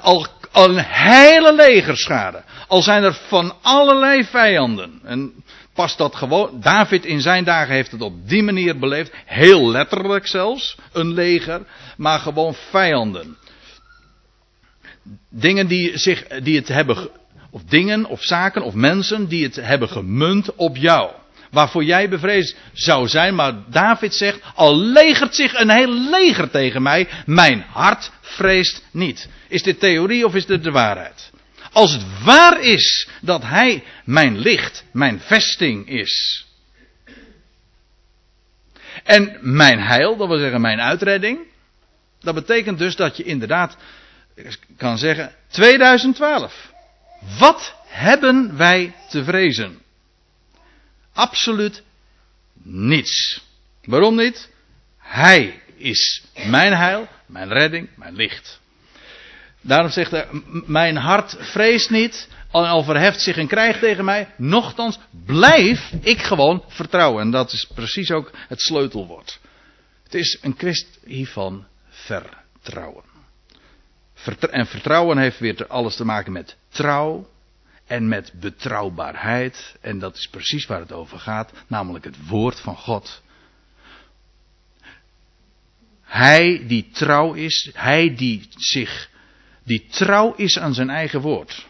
[0.00, 5.00] al, al een hele legerschade, al zijn er van allerlei vijanden.
[5.04, 5.32] En
[5.74, 6.60] past dat gewoon.
[6.60, 9.12] David in zijn dagen heeft het op die manier beleefd.
[9.26, 10.76] Heel letterlijk zelfs.
[10.92, 11.60] Een leger.
[11.96, 13.36] Maar gewoon vijanden.
[15.28, 17.08] Dingen die, zich, die het hebben.
[17.50, 21.10] Of dingen of zaken of mensen die het hebben gemunt op jou.
[21.50, 23.34] Waarvoor jij bevreesd zou zijn.
[23.34, 24.40] Maar David zegt.
[24.54, 27.08] Al legert zich een heel leger tegen mij.
[27.26, 29.28] Mijn hart vreest niet.
[29.48, 31.30] Is dit theorie of is dit de waarheid?
[31.72, 36.44] Als het waar is dat Hij mijn licht, mijn vesting is.
[39.04, 41.38] En mijn heil, dat wil zeggen mijn uitredding.
[42.20, 43.76] Dat betekent dus dat je inderdaad
[44.76, 46.72] kan zeggen 2012.
[47.38, 49.78] Wat hebben wij te vrezen?
[51.20, 51.82] Absoluut
[52.62, 53.42] niets.
[53.84, 54.50] Waarom niet?
[54.98, 58.60] Hij is mijn heil, mijn redding, mijn licht.
[59.60, 60.26] Daarom zegt hij,
[60.66, 66.64] mijn hart vreest niet, al verheft zich een krijg tegen mij, nochtans blijf ik gewoon
[66.68, 67.22] vertrouwen.
[67.22, 69.38] En dat is precies ook het sleutelwoord.
[70.02, 73.04] Het is een kwestie van vertrouwen.
[74.50, 77.28] En vertrouwen heeft weer alles te maken met trouw
[77.90, 79.76] en met betrouwbaarheid.
[79.80, 83.22] En dat is precies waar het over gaat, namelijk het woord van God.
[86.02, 89.08] Hij die trouw is, hij die zich
[89.64, 91.66] die trouw is aan zijn eigen woord.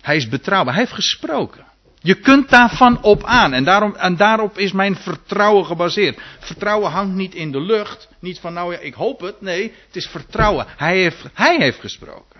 [0.00, 0.74] Hij is betrouwbaar.
[0.74, 1.64] Hij heeft gesproken.
[2.00, 3.52] Je kunt daarvan op aan.
[3.52, 6.20] En, daarom, en daarop is mijn vertrouwen gebaseerd.
[6.38, 8.08] Vertrouwen hangt niet in de lucht.
[8.20, 9.40] Niet van nou ja, ik hoop het.
[9.40, 10.66] Nee, het is vertrouwen.
[10.76, 12.33] Hij heeft, hij heeft gesproken.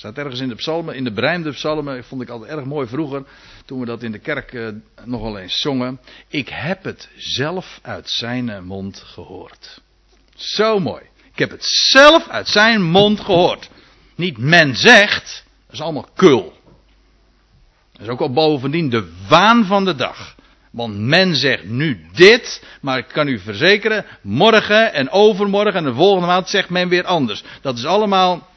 [0.00, 3.24] Staat ergens in de psalmen, in de berijmde psalmen, vond ik altijd erg mooi vroeger,
[3.64, 4.68] toen we dat in de kerk eh,
[5.04, 6.00] nogal eens zongen.
[6.28, 9.80] Ik heb het zelf uit zijn mond gehoord.
[10.34, 11.02] Zo mooi.
[11.32, 13.70] Ik heb het zelf uit zijn mond gehoord.
[14.14, 16.52] Niet men zegt, dat is allemaal kul.
[17.92, 20.34] Dat is ook al bovendien de waan van de dag.
[20.72, 25.94] Want men zegt nu dit, maar ik kan u verzekeren, morgen en overmorgen en de
[25.94, 27.44] volgende maand zegt men weer anders.
[27.60, 28.48] Dat is allemaal,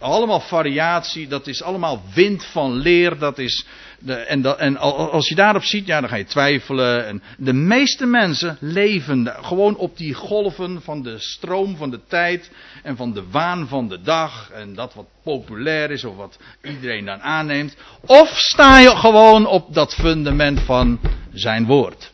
[0.00, 3.66] allemaal variatie, dat is allemaal wind van leer, dat is
[4.00, 4.76] de, en, en,
[5.10, 7.06] als je daarop ziet, ja, dan ga je twijfelen.
[7.06, 12.50] En de meeste mensen leven gewoon op die golven van de stroom van de tijd
[12.82, 14.50] en van de waan van de dag.
[14.50, 17.76] En dat wat populair is of wat iedereen dan aanneemt.
[18.06, 21.00] Of sta je gewoon op dat fundament van
[21.32, 22.12] zijn woord.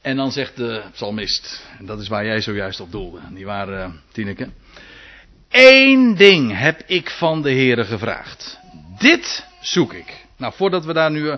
[0.00, 3.88] En dan zegt de psalmist, en dat is waar jij zojuist op doelde, die waren
[3.88, 4.48] uh, Tineke.
[5.56, 8.58] Eén ding heb ik van de Heere gevraagd.
[8.98, 10.26] Dit zoek ik.
[10.36, 11.34] Nou, voordat we daar nu, uh,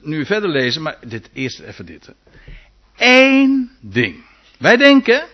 [0.00, 2.12] nu verder lezen, maar dit, eerst even dit.
[2.96, 4.24] Eén ding.
[4.58, 5.26] Wij denken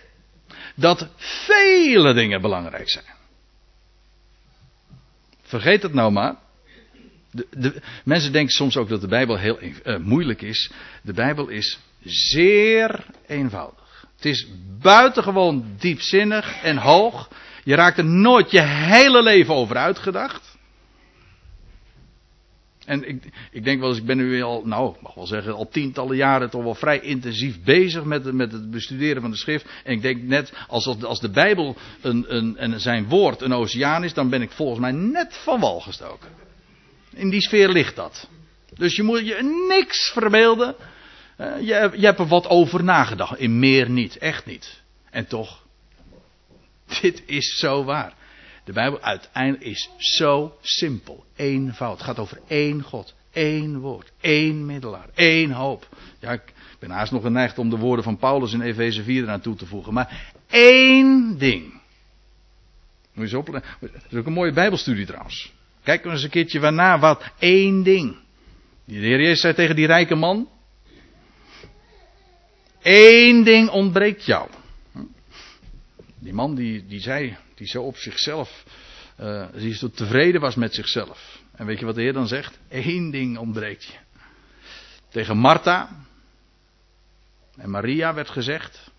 [0.75, 3.05] dat vele dingen belangrijk zijn.
[5.43, 6.35] Vergeet het nou maar.
[7.31, 10.71] De, de, mensen denken soms ook dat de Bijbel heel uh, moeilijk is.
[11.03, 14.07] De Bijbel is zeer eenvoudig.
[14.17, 14.47] Het is
[14.81, 17.29] buitengewoon diepzinnig en hoog.
[17.71, 20.59] Je raakt er nooit je hele leven over uitgedacht.
[22.85, 25.69] En ik, ik denk wel eens, ik ben nu al, nou, mag wel zeggen, al
[25.69, 29.67] tientallen jaren toch wel vrij intensief bezig met, met het bestuderen van de schrift.
[29.85, 34.05] En ik denk net, als, als de Bijbel een, een, en zijn woord een oceaan
[34.05, 36.29] is, dan ben ik volgens mij net van wal gestoken.
[37.15, 38.29] In die sfeer ligt dat.
[38.75, 40.75] Dus je moet je niks verbeelden.
[41.39, 43.39] Uh, je, je hebt er wat over nagedacht.
[43.39, 44.83] In meer niet, echt niet.
[45.11, 45.69] En toch,
[47.01, 48.15] dit is zo waar.
[48.65, 51.25] De Bijbel uiteindelijk is zo simpel.
[51.37, 51.97] Eenvoud.
[51.97, 53.15] Het gaat over één God.
[53.33, 54.13] één woord.
[54.21, 55.09] één middelaar.
[55.15, 55.89] één hoop.
[56.19, 59.41] Ja, ik ben haast nog geneigd om de woorden van Paulus in Efeze 4 eraan
[59.41, 59.93] toe te voegen.
[59.93, 61.63] Maar één ding.
[63.13, 63.71] Moet je eens opletten.
[63.81, 65.53] Dat is ook een mooie Bijbelstudie trouwens.
[65.83, 67.25] Kijk eens een keertje waarna wat.
[67.39, 68.17] één ding.
[68.85, 70.49] De Heer Jezus zei tegen die rijke man.
[72.83, 74.49] Eén ding ontbreekt jou.
[76.21, 78.65] Die man die, die zei, die zo op zichzelf,
[79.21, 81.39] uh, die zo tevreden was met zichzelf.
[81.53, 82.59] En weet je wat de Heer dan zegt?
[82.69, 83.97] Eén ding ontbreekt je.
[85.09, 85.89] Tegen Martha.
[87.57, 88.91] En Maria werd gezegd.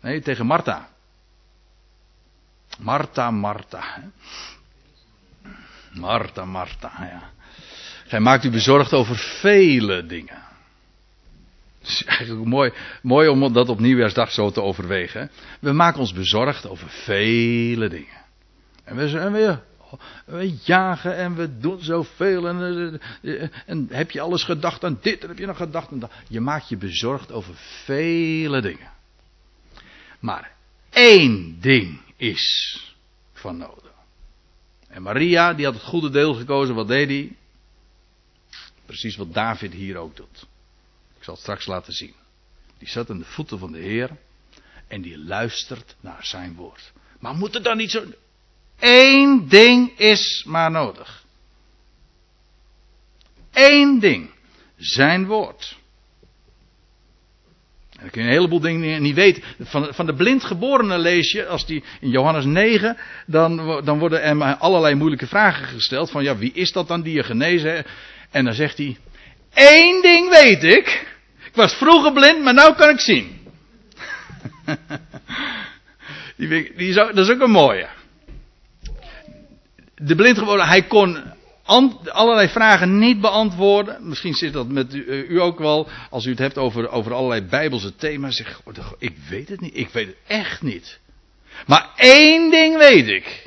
[0.00, 0.88] Nee, tegen Martha.
[2.78, 4.02] Martha, Martha.
[5.92, 7.30] Martha, Martha, ja.
[8.06, 10.43] Gij maakt u bezorgd over vele dingen.
[11.84, 15.30] Het is eigenlijk mooi, mooi om dat op nieuwjaarsdag zo te overwegen.
[15.60, 18.22] We maken ons bezorgd over vele dingen.
[18.84, 19.58] En we, en we,
[20.24, 22.48] we jagen en we doen zoveel.
[22.48, 23.00] En,
[23.66, 26.10] en heb je alles gedacht aan dit en heb je nog gedacht aan dat.
[26.28, 28.90] Je maakt je bezorgd over vele dingen.
[30.20, 30.52] Maar
[30.90, 32.78] één ding is
[33.32, 33.92] van nodig.
[34.88, 36.74] En Maria, die had het goede deel gekozen.
[36.74, 37.36] Wat deed hij?
[38.86, 40.46] Precies wat David hier ook doet.
[41.24, 42.14] Ik zal het straks laten zien.
[42.78, 44.10] Die zat aan de voeten van de Heer.
[44.88, 46.92] En die luistert naar zijn woord.
[47.18, 48.04] Maar moet het dan niet zo.
[48.78, 51.24] Eén ding is maar nodig.
[53.52, 54.30] Eén ding.
[54.76, 55.78] Zijn woord.
[57.90, 59.42] En dan kun je een heleboel dingen niet weten.
[59.60, 64.42] Van, van de blindgeborene lees je, als die in Johannes 9, dan, dan worden hem
[64.42, 66.10] allerlei moeilijke vragen gesteld.
[66.10, 67.84] Van ja, wie is dat dan die je genezen?
[68.30, 68.96] En dan zegt hij,
[69.54, 71.12] één ding weet ik.
[71.54, 73.38] Ik was vroeger blind, maar nu kan ik zien.
[76.36, 77.88] die, die dat is ook een mooie.
[79.94, 81.22] De blindgeborene, hij kon
[81.64, 84.08] allerlei vragen niet beantwoorden.
[84.08, 85.88] Misschien zit dat met u, eh, u, ook wel.
[86.10, 88.36] Als u het hebt over, over allerlei bijbelse thema's.
[88.36, 88.60] Zeg,
[88.98, 89.76] ik weet het niet.
[89.76, 90.98] Ik weet het echt niet.
[91.66, 93.46] Maar één ding weet ik.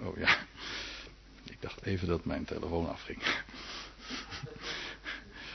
[0.00, 0.36] Oh ja.
[1.44, 3.18] Ik dacht even dat mijn telefoon afging.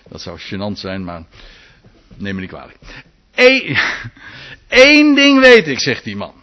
[0.09, 1.23] Dat zou gênant zijn, maar
[2.15, 2.77] neem me niet kwalijk.
[4.67, 6.33] Eén, ding weet ik, zegt die man.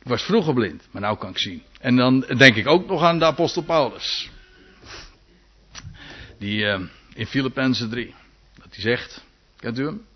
[0.00, 1.62] Ik was vroeger blind, maar nu kan ik zien.
[1.80, 4.30] En dan denk ik ook nog aan de apostel Paulus.
[6.38, 6.80] Die uh,
[7.14, 8.14] in Filippenzen 3.
[8.54, 9.24] Dat hij zegt,
[9.56, 10.06] kent u hem?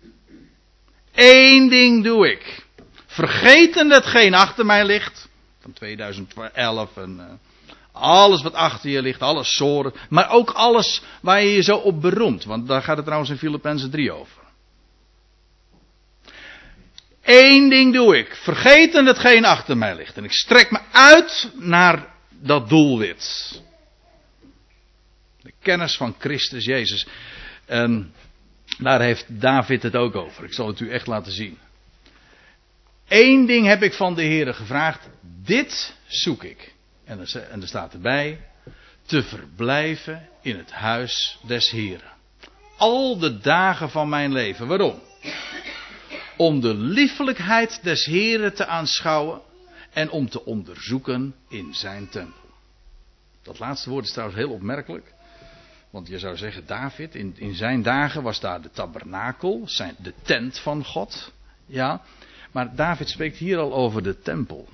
[1.13, 2.65] Eén ding doe ik.
[3.05, 5.29] Vergeten hetgeen achter mij ligt.
[5.59, 7.25] Van 2011 en uh,
[7.99, 9.93] alles wat achter je ligt, alles soren.
[10.09, 12.43] Maar ook alles waar je je zo op beroemt.
[12.43, 14.45] Want daar gaat het trouwens in Filippenzen 3 over.
[17.23, 18.35] Eén ding doe ik.
[18.35, 20.17] Vergeten hetgeen achter mij ligt.
[20.17, 23.61] En ik strek me uit naar dat doelwit.
[25.41, 27.07] De kennis van Christus Jezus.
[28.77, 30.43] Daar heeft David het ook over.
[30.43, 31.57] Ik zal het u echt laten zien.
[33.07, 35.09] Eén ding heb ik van de Heer gevraagd.
[35.43, 36.73] Dit zoek ik.
[37.07, 38.39] En er, en er staat erbij.
[39.05, 42.11] Te verblijven in het huis des Heren.
[42.77, 44.67] Al de dagen van mijn leven.
[44.67, 44.99] Waarom?
[46.37, 49.41] om de liefelijkheid des Heren te aanschouwen
[49.93, 52.49] en om te onderzoeken in zijn tempel.
[53.43, 55.13] Dat laatste woord is trouwens heel opmerkelijk.
[55.89, 60.13] Want je zou zeggen, David, in, in zijn dagen was daar de tabernakel, zijn, de
[60.21, 61.31] tent van God.
[61.65, 62.01] Ja,
[62.51, 64.67] maar David spreekt hier al over de tempel.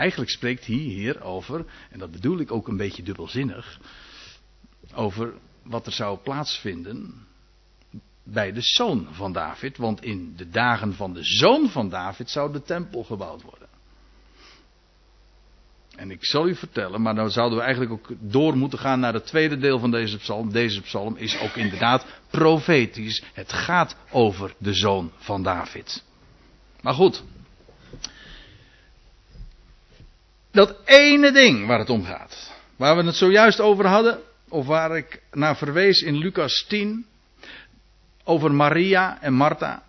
[0.00, 3.80] Eigenlijk spreekt hij hier over, en dat bedoel ik ook een beetje dubbelzinnig,
[4.94, 7.26] over wat er zou plaatsvinden
[8.22, 12.52] bij de zoon van David, want in de dagen van de zoon van David zou
[12.52, 13.68] de tempel gebouwd worden.
[15.96, 19.14] En ik zal u vertellen, maar dan zouden we eigenlijk ook door moeten gaan naar
[19.14, 20.52] het tweede deel van deze psalm.
[20.52, 23.22] Deze psalm is ook inderdaad profetisch.
[23.32, 26.04] Het gaat over de zoon van David.
[26.80, 27.24] Maar goed.
[30.50, 32.52] Dat ene ding waar het om gaat.
[32.76, 34.20] Waar we het zojuist over hadden.
[34.48, 37.06] Of waar ik naar verwees in Lucas 10
[38.24, 39.82] over Maria en Martha.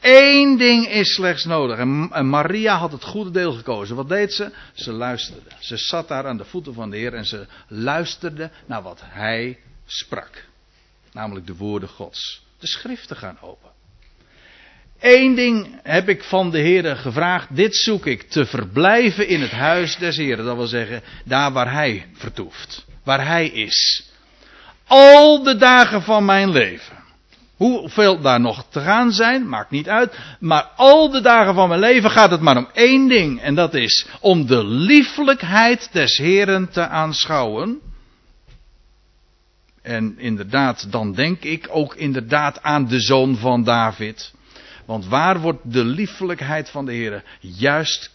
[0.00, 1.78] Eén ding is slechts nodig.
[2.10, 3.96] En Maria had het goede deel gekozen.
[3.96, 4.52] Wat deed ze?
[4.72, 5.50] Ze luisterde.
[5.58, 9.58] Ze zat daar aan de voeten van de Heer en ze luisterde naar wat hij
[9.86, 10.44] sprak.
[11.12, 12.42] Namelijk de woorden Gods.
[12.58, 13.71] De schriften gaan open.
[15.02, 17.56] Eén ding heb ik van de Heer gevraagd.
[17.56, 18.22] Dit zoek ik.
[18.22, 20.44] Te verblijven in het huis des Heeren.
[20.44, 22.84] Dat wil zeggen, daar waar hij vertoeft.
[23.04, 24.10] Waar hij is.
[24.86, 26.96] Al de dagen van mijn leven.
[27.56, 30.18] Hoeveel daar nog te gaan zijn, maakt niet uit.
[30.40, 33.40] Maar al de dagen van mijn leven gaat het maar om één ding.
[33.40, 37.80] En dat is om de lieflijkheid des Heren te aanschouwen.
[39.82, 44.32] En inderdaad, dan denk ik ook inderdaad aan de zoon van David.
[44.84, 48.10] Want waar wordt de lieflijkheid van de Heer juist,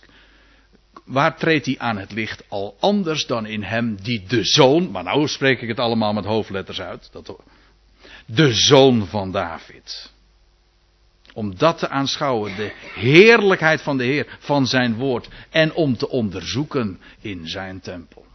[1.06, 5.04] waar treedt hij aan het licht al anders dan in hem die de zoon, maar
[5.04, 7.36] nou spreek ik het allemaal met hoofdletters uit, dat
[8.26, 10.12] de zoon van David.
[11.34, 15.30] Om dat te aanschouwen, de heerlijkheid van de Heer, van zijn woord.
[15.50, 18.26] En om te onderzoeken in zijn tempel.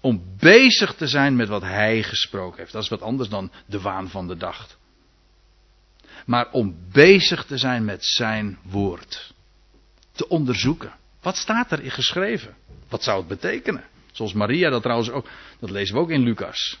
[0.00, 2.72] Om bezig te zijn met wat hij gesproken heeft.
[2.72, 4.78] Dat is wat anders dan de waan van de dag.
[6.24, 9.34] Maar om bezig te zijn met zijn woord.
[10.12, 10.92] Te onderzoeken.
[11.22, 12.54] Wat staat er in geschreven?
[12.88, 13.84] Wat zou het betekenen?
[14.12, 15.26] Zoals Maria dat trouwens ook,
[15.60, 16.78] dat lezen we ook in Lucas.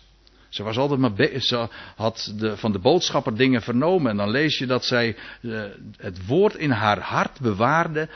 [0.48, 4.10] Ze was altijd maar ze had de, van de boodschapper dingen vernomen.
[4.10, 5.64] En dan lees je dat zij uh,
[5.96, 8.08] het woord in haar hart bewaarde.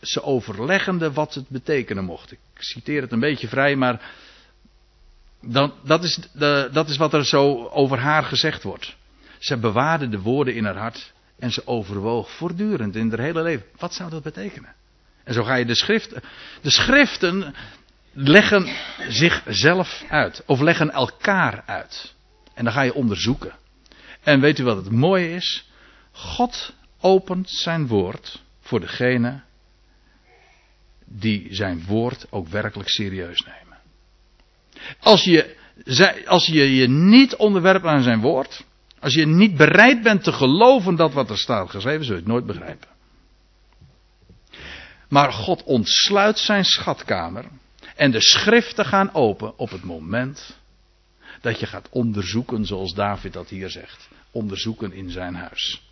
[0.00, 2.32] Ze overleggende wat het betekenen mocht.
[2.32, 4.12] Ik citeer het een beetje vrij, maar.
[5.42, 8.96] Dan, dat, is de, dat is wat er zo over haar gezegd wordt.
[9.40, 11.12] Ze bewaarde de woorden in haar hart.
[11.38, 13.66] En ze overwoog voortdurend in haar hele leven.
[13.78, 14.74] Wat zou dat betekenen?
[15.24, 16.22] En zo ga je de schriften.
[16.60, 17.54] De schriften
[18.12, 18.68] leggen
[19.08, 20.42] zichzelf uit.
[20.46, 22.14] Of leggen elkaar uit.
[22.54, 23.52] En dan ga je onderzoeken.
[24.22, 25.68] En weet u wat het mooie is?
[26.12, 29.40] God opent zijn woord voor degene
[31.04, 33.78] die zijn woord ook werkelijk serieus nemen.
[35.00, 35.56] Als je,
[36.26, 38.64] als je je niet onderwerpt aan zijn woord.
[39.00, 42.30] Als je niet bereid bent te geloven dat wat er staat geschreven, zul je het
[42.30, 42.88] nooit begrijpen.
[45.08, 47.44] Maar God ontsluit zijn schatkamer.
[47.96, 50.58] En de schriften gaan open op het moment
[51.40, 54.08] dat je gaat onderzoeken, zoals David dat hier zegt.
[54.30, 55.82] Onderzoeken in zijn huis.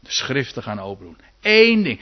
[0.00, 1.18] De schriften gaan open doen.
[1.42, 2.00] Eén ding.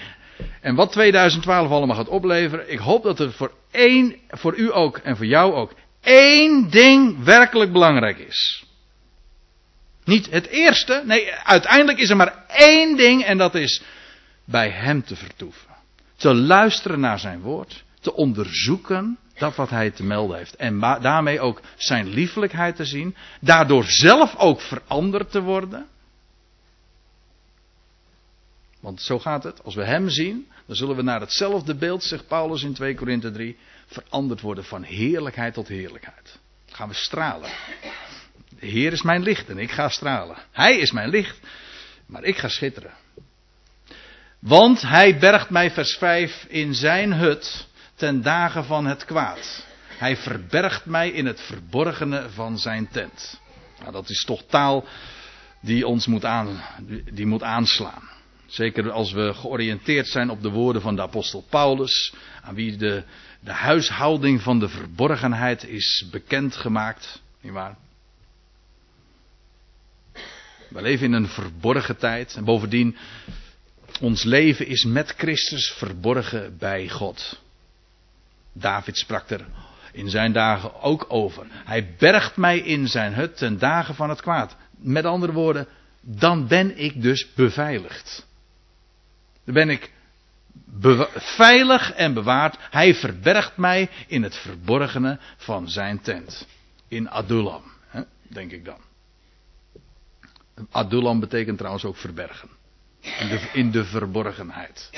[0.60, 4.96] En wat 2012 allemaal gaat opleveren, ik hoop dat er voor één, voor u ook
[4.96, 8.64] en voor jou ook, één ding werkelijk belangrijk is.
[10.10, 13.82] Niet het eerste, nee, uiteindelijk is er maar één ding en dat is
[14.44, 15.68] bij Hem te vertoeven.
[16.16, 20.56] Te luisteren naar Zijn woord, te onderzoeken dat wat Hij te melden heeft.
[20.56, 25.86] En daarmee ook Zijn liefelijkheid te zien, daardoor zelf ook veranderd te worden.
[28.80, 29.64] Want zo gaat het.
[29.64, 33.30] Als we Hem zien, dan zullen we naar hetzelfde beeld, zegt Paulus in 2 Korinthe
[33.30, 33.56] 3,
[33.86, 36.38] veranderd worden van heerlijkheid tot heerlijkheid.
[36.66, 37.50] Dan gaan we stralen.
[38.60, 40.36] De Heer is mijn licht en ik ga stralen.
[40.52, 41.38] Hij is mijn licht,
[42.06, 42.92] maar ik ga schitteren.
[44.38, 49.66] Want hij bergt mij, vers 5, in zijn hut ten dagen van het kwaad.
[49.98, 53.40] Hij verbergt mij in het verborgene van zijn tent.
[53.80, 54.84] Nou, dat is toch taal
[55.60, 56.62] die ons moet, aan,
[57.12, 58.08] die moet aanslaan.
[58.46, 63.04] Zeker als we georiënteerd zijn op de woorden van de apostel Paulus, aan wie de,
[63.40, 67.22] de huishouding van de verborgenheid is bekendgemaakt.
[67.40, 67.76] Niet waar?
[70.70, 72.34] We leven in een verborgen tijd.
[72.34, 72.96] En bovendien,
[74.00, 77.40] ons leven is met Christus verborgen bij God.
[78.52, 79.46] David sprak er
[79.92, 81.46] in zijn dagen ook over.
[81.50, 84.56] Hij bergt mij in zijn hut ten dagen van het kwaad.
[84.76, 85.66] Met andere woorden,
[86.00, 88.26] dan ben ik dus beveiligd.
[89.44, 89.90] Dan ben ik
[91.14, 92.56] veilig en bewaard.
[92.70, 96.46] Hij verbergt mij in het verborgene van zijn tent.
[96.88, 97.62] In Adullam,
[98.28, 98.89] denk ik dan.
[100.70, 102.48] Adullam betekent trouwens ook verbergen.
[103.00, 104.90] In de, in de verborgenheid.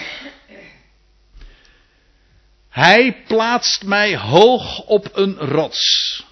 [2.68, 6.24] Hij plaatst mij hoog op een rots.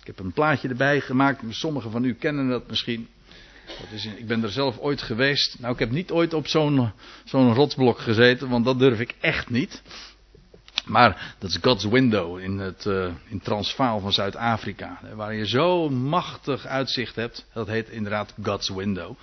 [0.00, 1.42] Ik heb een plaatje erbij gemaakt.
[1.48, 3.08] Sommigen van u kennen dat misschien.
[3.92, 5.58] Is ik ben er zelf ooit geweest.
[5.58, 6.92] Nou, ik heb niet ooit op zo'n
[7.24, 9.82] zo'n rotsblok gezeten, want dat durf ik echt niet.
[10.84, 14.98] Maar dat is God's Window in het uh, in Transvaal van Zuid-Afrika.
[15.14, 17.46] Waar je zo machtig uitzicht hebt.
[17.52, 19.16] Dat heet inderdaad God's Window.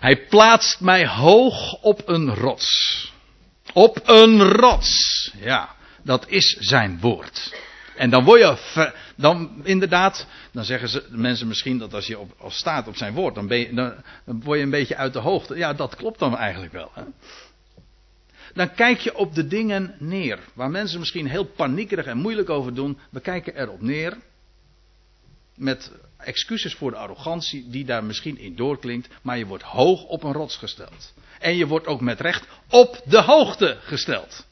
[0.00, 3.12] Hij plaatst mij hoog op een rots.
[3.72, 5.32] Op een rots.
[5.40, 5.68] Ja,
[6.02, 7.54] dat is zijn woord.
[7.96, 12.34] En dan word je, dan inderdaad, dan zeggen ze, mensen misschien dat als je op,
[12.38, 15.18] als staat op zijn woord, dan, ben je, dan word je een beetje uit de
[15.18, 15.56] hoogte.
[15.56, 16.90] Ja, dat klopt dan eigenlijk wel.
[16.94, 17.02] Hè?
[18.54, 20.38] Dan kijk je op de dingen neer.
[20.54, 22.98] Waar mensen misschien heel paniekerig en moeilijk over doen.
[23.10, 24.16] We kijken erop neer.
[25.56, 29.08] Met excuses voor de arrogantie die daar misschien in doorklinkt.
[29.22, 31.14] Maar je wordt hoog op een rots gesteld.
[31.38, 34.46] En je wordt ook met recht op de hoogte gesteld.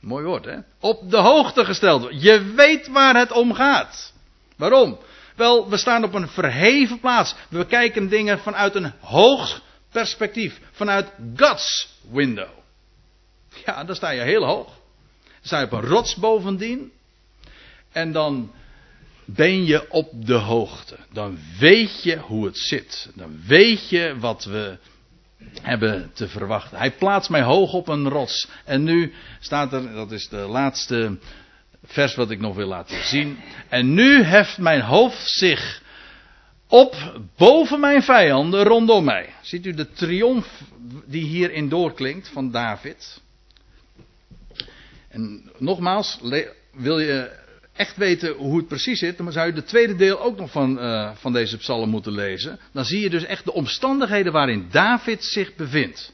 [0.00, 0.58] Mooi woord, hè?
[0.80, 2.22] Op de hoogte gesteld.
[2.22, 4.12] Je weet waar het om gaat.
[4.56, 4.98] Waarom?
[5.36, 7.34] Wel, we staan op een verheven plaats.
[7.48, 9.62] We kijken dingen vanuit een hoog
[9.96, 10.60] perspectief.
[10.72, 12.48] Vanuit God's window.
[13.64, 14.66] Ja, dan sta je heel hoog.
[14.66, 16.92] Dan sta je op een rots bovendien.
[17.92, 18.52] En dan
[19.24, 20.96] ben je op de hoogte.
[21.12, 23.10] Dan weet je hoe het zit.
[23.14, 24.78] Dan weet je wat we
[25.62, 26.78] hebben te verwachten.
[26.78, 28.48] Hij plaatst mij hoog op een rots.
[28.64, 31.18] En nu staat er, dat is de laatste
[31.84, 33.38] vers wat ik nog wil laten zien.
[33.68, 35.82] En nu heft mijn hoofd zich
[36.68, 39.34] op boven mijn vijanden rondom mij.
[39.42, 40.62] Ziet u de triomf
[41.04, 43.20] die hierin doorklinkt van David?
[45.08, 46.20] En nogmaals,
[46.72, 50.38] wil je echt weten hoe het precies zit, dan zou je het tweede deel ook
[50.38, 52.58] nog van, uh, van deze psalm moeten lezen.
[52.72, 56.12] Dan zie je dus echt de omstandigheden waarin David zich bevindt.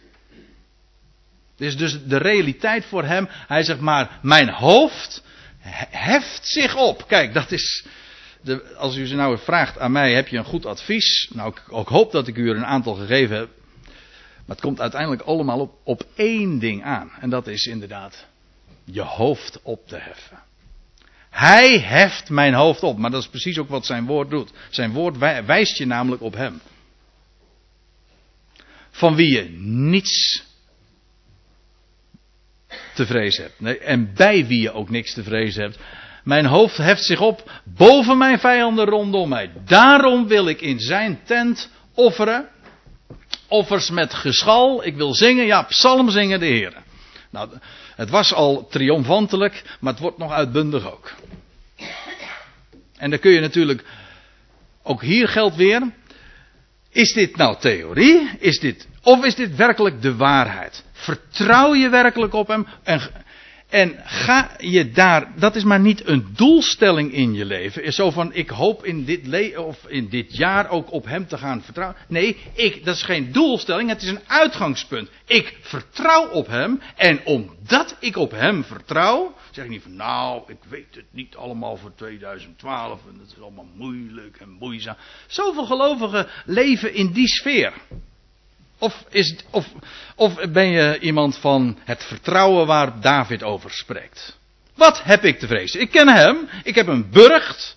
[1.57, 3.28] Dit is dus de realiteit voor hem.
[3.28, 5.22] Hij zegt maar, mijn hoofd
[5.90, 7.05] heft zich op.
[7.09, 7.84] Kijk, dat is,
[8.43, 11.30] de, als u ze nou vraagt aan mij, heb je een goed advies?
[11.34, 13.49] Nou, ik, hoop dat ik u er een aantal gegeven heb.
[14.47, 17.11] Maar het komt uiteindelijk allemaal op, op één ding aan.
[17.20, 18.26] En dat is inderdaad
[18.84, 20.43] je hoofd op te heffen.
[21.30, 22.99] Hij heft mijn hoofd op.
[22.99, 24.51] Maar dat is precies ook wat zijn woord doet.
[24.70, 26.61] Zijn woord wijst je namelijk op hem.
[28.90, 30.45] Van wie je niets
[32.95, 33.61] te vrezen hebt.
[33.61, 35.78] Nee, en bij wie je ook niks te vrezen hebt.
[36.25, 39.51] Mijn hoofd heft zich op boven mijn vijanden rondom mij.
[39.64, 42.49] Daarom wil ik in zijn tent offeren.
[43.49, 44.85] Offers met geschal.
[44.85, 46.73] Ik wil zingen, ja, psalm zingen de Heer.
[47.31, 47.51] Nou,
[47.97, 51.12] het was al triomfantelijk, maar het wordt nog uitbundig ook.
[52.97, 53.85] En dan kun je natuurlijk,
[54.83, 55.93] ook hier geldt weer,
[56.91, 58.31] is dit nou theorie?
[58.39, 60.85] Is dit, of is dit werkelijk de waarheid?
[60.93, 62.66] Vertrouw je werkelijk op hem?
[62.83, 63.01] En,
[63.73, 67.93] en ga je daar, dat is maar niet een doelstelling in je leven.
[67.93, 71.62] Zo van, ik hoop in dit, of in dit jaar ook op hem te gaan
[71.62, 71.99] vertrouwen.
[72.09, 75.11] Nee, ik, dat is geen doelstelling, het is een uitgangspunt.
[75.27, 76.81] Ik vertrouw op hem.
[76.97, 81.37] En omdat ik op hem vertrouw, zeg ik niet van, nou, ik weet het niet
[81.37, 83.01] allemaal voor 2012.
[83.12, 84.97] En het is allemaal moeilijk en moeizaam.
[85.27, 87.73] Zoveel gelovigen leven in die sfeer.
[88.83, 89.66] Of, is, of,
[90.16, 94.39] of ben je iemand van het vertrouwen waar David over spreekt?
[94.74, 95.80] Wat heb ik te vrezen?
[95.80, 97.76] Ik ken hem, ik heb een burcht,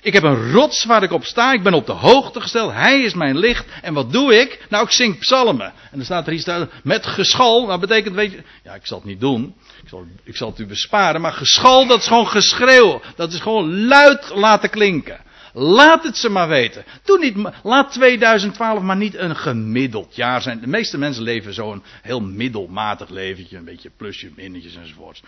[0.00, 3.02] ik heb een rots waar ik op sta, ik ben op de hoogte gesteld, hij
[3.02, 3.66] is mijn licht.
[3.82, 4.66] En wat doe ik?
[4.68, 5.66] Nou, ik zing psalmen.
[5.66, 6.50] En dan staat er iets
[6.82, 10.36] met geschal, dat betekent, weet je, ja, ik zal het niet doen, ik zal, ik
[10.36, 14.70] zal het u besparen, maar geschal, dat is gewoon geschreeuw, dat is gewoon luid laten
[14.70, 15.20] klinken.
[15.56, 16.84] Laat het ze maar weten.
[17.04, 20.60] Doe niet, laat 2012 maar niet een gemiddeld jaar zijn.
[20.60, 23.56] De meeste mensen leven zo'n heel middelmatig leventje.
[23.56, 25.22] Een beetje plusje, minnetjes enzovoorts.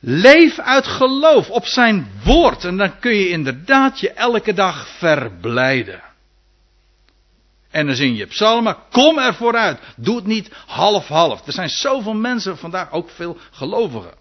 [0.00, 2.64] Leef uit geloof op zijn woord.
[2.64, 6.02] En dan kun je inderdaad je elke dag verblijden.
[7.70, 8.76] En dan zing je psalmen.
[8.90, 9.78] Kom er vooruit.
[9.96, 11.46] Doe het niet half-half.
[11.46, 14.14] Er zijn zoveel mensen vandaag, ook veel gelovigen.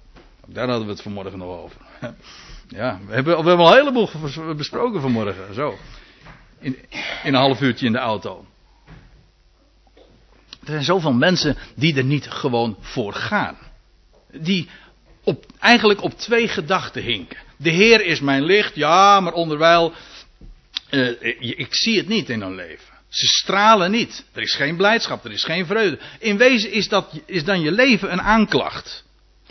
[0.46, 1.82] Daar hadden we het vanmorgen nog over.
[2.74, 4.10] Ja, we hebben, we hebben al een heleboel
[4.56, 5.54] besproken vanmorgen.
[5.54, 5.78] Zo.
[6.60, 8.46] In, in een half uurtje in de auto.
[10.60, 13.58] Er zijn zoveel mensen die er niet gewoon voor gaan.
[14.32, 14.70] Die
[15.24, 17.38] op, eigenlijk op twee gedachten hinken.
[17.58, 19.94] De Heer is mijn licht, ja, maar onderwijl.
[20.90, 22.94] Uh, ik zie het niet in hun leven.
[23.10, 24.26] Ze stralen niet.
[24.32, 26.00] Er is geen blijdschap, er is geen vreugde.
[26.20, 29.04] In wezen is, dat, is dan je leven een aanklacht.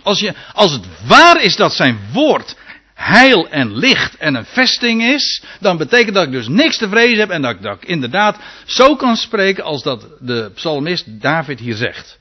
[0.02, 2.56] Als, je, als het waar is dat zijn woord
[3.02, 7.18] heil en licht en een vesting is, dan betekent dat ik dus niks te vrezen
[7.18, 11.74] heb en dat ik, dat inderdaad zo kan spreken als dat de psalmist David hier
[11.74, 12.18] zegt.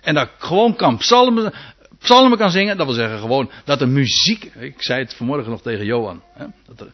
[0.00, 1.52] En dat ik gewoon kan psalmen,
[1.98, 5.62] psalmen kan zingen, dat wil zeggen gewoon dat de muziek, ik zei het vanmorgen nog
[5.62, 6.90] tegen Johan, hè, dat, er,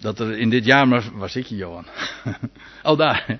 [0.00, 1.86] dat er in dit jaar maar, waar zit je Johan?
[2.82, 3.38] oh daar.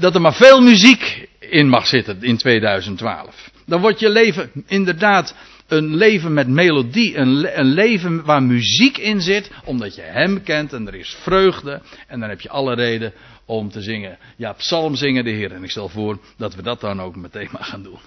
[0.00, 3.50] Dat er maar veel muziek in mag zitten in 2012.
[3.66, 5.34] Dan wordt je leven inderdaad
[5.68, 10.72] een leven met melodie, een, een, leven waar muziek in zit, omdat je Hem kent
[10.72, 11.80] en er is vreugde.
[12.06, 13.12] En dan heb je alle reden
[13.44, 14.18] om te zingen.
[14.36, 15.52] Ja, psalm zingen de Heer.
[15.52, 17.98] En ik stel voor dat we dat dan ook meteen maar gaan doen.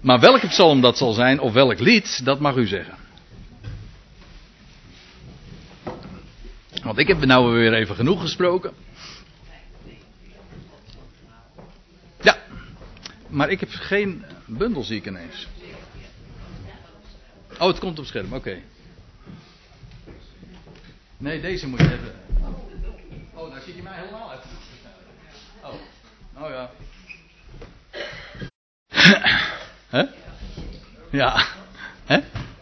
[0.00, 2.94] Maar welke psalm dat zal zijn, of welk lied, dat mag u zeggen.
[6.82, 8.72] Want ik heb nou weer even genoeg gesproken.
[13.28, 15.48] Maar ik heb geen bundel, zie ik ineens.
[17.58, 18.62] Oh, het komt op scherm, oké.
[21.16, 22.14] Nee, deze moet je hebben.
[23.34, 24.42] Oh, daar zie je mij helemaal uit.
[25.62, 25.74] Oh,
[26.42, 26.70] oh ja.
[29.88, 30.04] Hè?
[31.10, 31.46] Ja.
[32.04, 32.20] Hè?